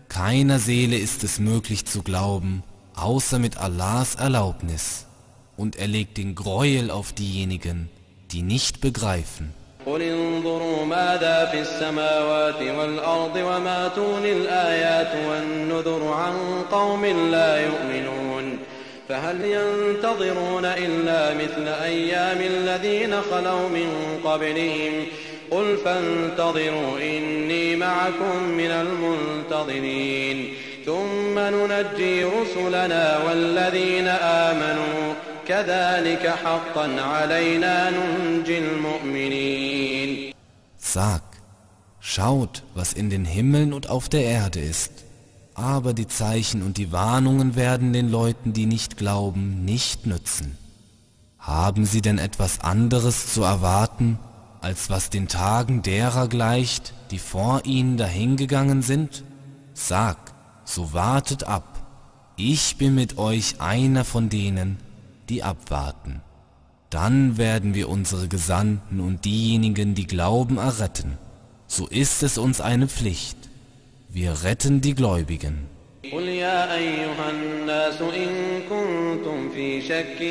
Keiner 0.09 0.59
Seele 0.59 0.97
ist 0.97 1.25
es 1.25 1.41
möglich 1.41 1.87
zu 1.87 2.03
glauben, 2.03 2.63
außer 2.95 3.39
mit 3.39 3.57
Allahs 3.57 4.15
Erlaubnis. 4.15 5.07
Und 5.57 5.77
er 5.77 5.89
legt 5.89 6.19
den 6.19 6.35
Gräuel 6.35 6.91
auf 6.91 7.13
diejenigen, 7.13 7.89
die 8.32 8.42
nicht 8.42 8.82
begreifen. 8.82 9.54
قل 9.86 10.02
انظروا 10.02 10.86
ماذا 10.86 11.46
في 11.52 11.60
السماوات 11.62 12.62
والأرض 12.62 13.36
وما 13.36 13.90
الآيات 14.26 15.12
والنذر 15.30 16.14
عن 16.14 16.34
قوم 16.72 17.06
لا 17.06 17.62
يؤمنون 17.62 18.60
فهل 19.10 19.42
ينتظرون 19.42 20.66
إلا 20.66 21.34
مثل 21.34 21.68
أيام 21.68 22.38
الذين 22.42 23.22
خلوا 23.22 23.70
من 23.70 24.20
قبلهم 24.24 25.06
قل 25.52 25.78
فانتظروا 25.86 26.98
إني 27.02 27.76
معكم 27.76 28.44
من 28.44 28.72
المنتظرين 28.72 30.54
ثم 30.86 31.40
ننجي 31.40 32.24
رسلنا 32.24 33.20
والذين 33.28 34.08
آمنوا 34.08 35.14
Sag, 40.78 41.24
schaut, 42.00 42.62
was 42.76 42.94
in 42.94 43.10
den 43.10 43.26
Himmeln 43.26 43.74
und 43.74 43.90
auf 43.90 44.10
der 44.10 44.26
Erde 44.26 44.60
ist. 44.60 44.92
Aber 45.56 45.96
die 45.96 46.06
Zeichen 46.06 46.62
und 46.62 46.78
die 46.78 46.92
Warnungen 46.92 47.56
werden 47.56 47.94
den 47.94 48.12
Leuten, 48.12 48.54
die 48.54 48.68
nicht 48.68 48.96
glauben, 48.96 49.66
nicht 49.66 50.06
nützen. 50.06 50.56
Haben 51.40 51.88
sie 51.88 52.02
denn 52.02 52.20
etwas 52.20 52.62
anderes 52.62 53.34
zu 53.34 53.42
erwarten, 53.42 54.20
als 54.62 54.92
was 54.92 55.10
den 55.10 55.28
Tagen 55.28 55.82
derer 55.82 56.28
gleicht, 56.28 56.94
die 57.10 57.18
vor 57.18 57.66
ihnen 57.66 57.98
dahingegangen 57.98 58.84
sind? 58.84 59.24
Sag, 59.74 60.32
so 60.64 60.94
wartet 60.94 61.46
ab, 61.46 61.80
ich 62.36 62.78
bin 62.78 62.94
mit 62.94 63.18
euch 63.18 63.60
einer 63.60 64.06
von 64.06 64.30
denen, 64.30 64.78
die 65.29 65.43
abwarten. 65.43 66.21
Dann 66.91 67.39
werden 67.39 67.75
wir 67.75 67.89
unsere 67.89 68.29
Gesandten 68.29 69.01
und 69.01 69.25
diejenigen, 69.25 69.95
die 69.95 70.07
glauben, 70.07 70.59
erretten. 70.59 71.19
So 71.67 71.87
ist 71.89 72.23
es 72.23 72.39
uns 72.39 72.61
eine 72.61 72.87
Pflicht. 72.89 73.37
Wir 74.09 74.45
retten 74.45 74.81
die 74.81 74.95
Gläubigen. 74.95 75.67
قل 76.13 76.29
يا 76.29 76.75
أيها 76.75 77.31
الناس 77.31 78.01
إن 78.01 78.61
كنتم 78.71 79.51
في 79.55 79.83
شك 79.83 80.23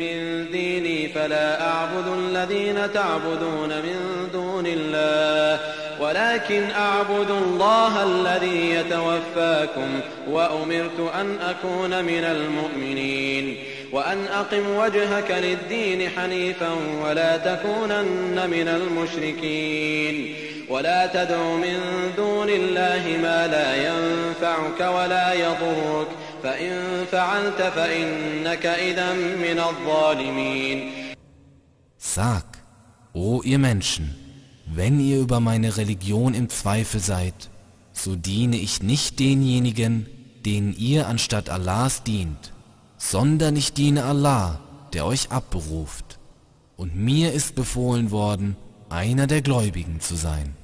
من 0.00 0.50
ديني 0.52 1.08
فلا 1.08 1.68
أعبد 1.68 2.06
الذين 2.18 2.92
تعبدون 2.92 3.68
من 3.68 4.28
دون 4.32 4.64
الله 4.66 5.60
ولكن 6.00 6.70
أعبد 6.70 7.30
الله 7.30 8.02
الذي 8.02 8.70
يتوفاكم 8.70 10.00
وأمرت 10.30 11.00
أن 11.14 11.38
أكون 11.38 12.04
من 12.04 12.24
المؤمنين 12.24 13.56
وأن 13.92 14.26
أقم 14.26 14.76
وجهك 14.76 15.30
للدين 15.30 16.10
حنيفا 16.10 16.70
ولا 17.02 17.36
تكونن 17.36 18.50
من 18.50 18.68
المشركين 18.68 20.34
ولا 20.68 21.06
تدع 21.06 21.56
من 21.56 21.78
دون 22.16 22.48
الله 22.48 23.18
ما 23.22 23.46
لا 23.46 23.70
ينفعك 23.88 24.80
ولا 24.80 25.32
يضرك 25.32 26.08
فإن 26.42 27.04
فعلت 27.12 27.62
فإنك 27.62 28.66
إذا 28.66 29.12
من 29.12 29.58
الظالمين 29.58 30.92
Sag, 32.02 32.46
o 33.12 33.42
ihr 33.42 33.58
Menschen, 33.58 34.14
wenn 34.74 34.98
ihr 35.00 35.18
über 35.20 35.38
meine 35.40 35.76
Religion 35.76 36.32
im 36.32 36.48
Zweifel 36.48 36.98
seid, 36.98 37.50
so 37.92 38.16
diene 38.16 38.56
ich 38.56 38.82
nicht 38.82 39.18
denjenigen, 39.18 40.06
denen 40.46 40.74
ihr 40.76 41.08
anstatt 41.08 41.50
Allahs 41.50 42.02
dient, 42.04 42.52
sondern 43.09 43.55
ich 43.55 43.73
diene 43.73 44.05
Allah, 44.05 44.59
der 44.93 45.05
euch 45.05 45.31
abberuft. 45.31 46.17
Und 46.75 46.95
mir 46.95 47.33
ist 47.33 47.55
befohlen 47.55 48.11
worden, 48.11 48.55
einer 48.89 49.27
der 49.27 49.41
Gläubigen 49.41 49.99
zu 49.99 50.15
sein. 50.15 50.55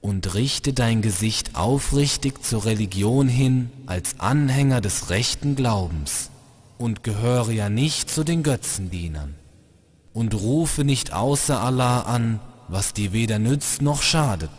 Und 0.00 0.34
richte 0.34 0.72
dein 0.72 1.02
Gesicht 1.02 1.54
aufrichtig 1.54 2.42
zur 2.42 2.64
Religion 2.64 3.28
hin 3.28 3.70
als 3.86 4.18
Anhänger 4.18 4.80
des 4.80 5.10
rechten 5.10 5.54
Glaubens 5.54 6.30
und 6.78 7.04
gehöre 7.04 7.52
ja 7.52 7.68
nicht 7.68 8.10
zu 8.10 8.24
den 8.24 8.42
Götzendienern. 8.42 9.34
Und 10.12 10.34
rufe 10.34 10.84
nicht 10.84 11.12
außer 11.12 11.60
Allah 11.60 12.00
an, 12.00 12.40
was 12.68 12.94
dir 12.94 13.12
weder 13.12 13.38
nützt 13.38 13.82
noch 13.82 14.02
schadet. 14.02 14.50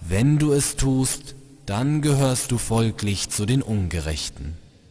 Wenn 0.00 0.38
du 0.38 0.52
es 0.52 0.76
tust, 0.76 1.34
dann 1.64 2.02
gehörst 2.02 2.50
du 2.50 2.58
folglich 2.58 3.30
zu 3.30 3.46
den 3.46 3.62
Ungerechten. 3.62 4.65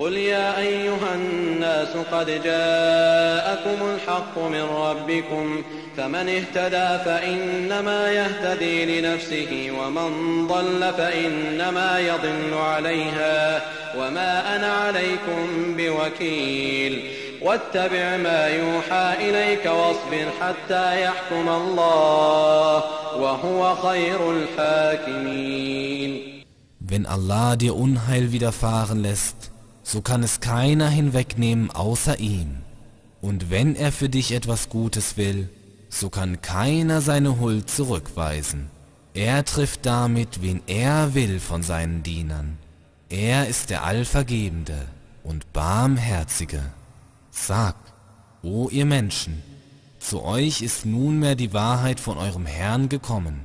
قل 0.00 0.16
يا 0.16 0.58
أيها 0.58 1.14
الناس 1.14 1.96
قد 2.12 2.26
جاءكم 2.26 3.94
الحق 3.94 4.38
من 4.38 4.62
ربكم 4.62 5.62
فمن 5.96 6.28
اهتدى 6.28 7.04
فإنما 7.04 8.12
يهتدي 8.12 9.00
لنفسه 9.00 9.70
ومن 9.80 10.46
ضل 10.46 10.92
فإنما 10.98 11.98
يضل 11.98 12.54
عليها 12.54 13.62
وما 13.96 14.56
أنا 14.56 14.72
عليكم 14.72 15.76
بوكيل. 15.76 17.10
واتبع 17.42 18.16
ما 18.16 18.48
يوحى 18.48 19.14
إليك 19.30 19.66
واصبر 19.66 20.26
حتى 20.40 21.02
يحكم 21.02 21.48
الله 21.48 22.84
وهو 23.16 23.74
خير 23.74 24.32
الحاكمين. 24.32 26.30
Wenn 26.80 27.06
Allah 27.06 27.56
dir 27.56 27.74
Unheil 27.76 28.32
widerfahren 28.32 29.02
lässt, 29.02 29.49
so 29.90 30.02
kann 30.02 30.22
es 30.22 30.38
keiner 30.38 30.88
hinwegnehmen 30.88 31.72
außer 31.72 32.20
ihm. 32.20 32.58
Und 33.20 33.50
wenn 33.50 33.74
er 33.74 33.90
für 33.90 34.08
dich 34.08 34.30
etwas 34.32 34.68
Gutes 34.68 35.16
will, 35.16 35.48
so 35.88 36.10
kann 36.10 36.40
keiner 36.40 37.00
seine 37.00 37.40
Huld 37.40 37.68
zurückweisen. 37.68 38.70
Er 39.14 39.44
trifft 39.44 39.86
damit, 39.86 40.42
wen 40.42 40.62
er 40.68 41.14
will 41.14 41.40
von 41.40 41.64
seinen 41.64 42.04
Dienern. 42.04 42.56
Er 43.08 43.48
ist 43.48 43.70
der 43.70 43.82
Allvergebende 43.82 44.78
und 45.24 45.52
Barmherzige. 45.52 46.62
Sag, 47.32 47.74
o 48.42 48.68
ihr 48.68 48.86
Menschen, 48.86 49.42
zu 49.98 50.22
euch 50.22 50.62
ist 50.62 50.86
nunmehr 50.86 51.34
die 51.34 51.52
Wahrheit 51.52 51.98
von 51.98 52.16
eurem 52.16 52.46
Herrn 52.46 52.88
gekommen. 52.88 53.40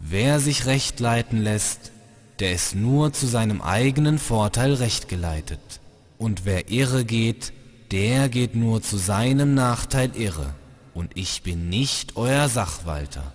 Wer 0.00 0.40
sich 0.40 0.66
recht 0.66 0.98
leiten 0.98 1.40
lässt, 1.40 1.92
der 2.40 2.52
ist 2.52 2.74
nur 2.74 3.12
zu 3.12 3.26
seinem 3.26 3.60
eigenen 3.60 4.18
Vorteil 4.18 4.74
recht 4.74 5.08
geleitet. 5.08 5.80
Und 6.18 6.44
wer 6.44 6.70
irre 6.70 7.04
geht, 7.04 7.52
der 7.90 8.28
geht 8.28 8.54
nur 8.54 8.82
zu 8.82 8.96
seinem 8.96 9.54
Nachteil 9.54 10.10
irre. 10.14 10.54
Und 10.94 11.16
ich 11.16 11.42
bin 11.42 11.68
nicht 11.68 12.16
euer 12.16 12.48
Sachwalter. 12.48 13.32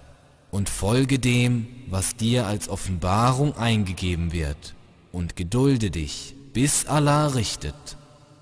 Und 0.51 0.69
folge 0.69 1.19
dem, 1.19 1.67
was 1.87 2.15
dir 2.15 2.45
als 2.45 2.69
Offenbarung 2.69 3.57
eingegeben 3.57 4.31
wird. 4.31 4.75
Und 5.11 5.35
gedulde 5.35 5.89
dich, 5.89 6.35
bis 6.53 6.85
Allah 6.85 7.27
richtet. 7.27 7.97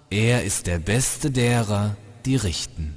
Er 0.09 0.43
ist 0.43 0.67
der 0.67 0.79
Beste 0.79 1.31
derer, 1.31 1.95
die 2.25 2.35
richten. 2.35 2.95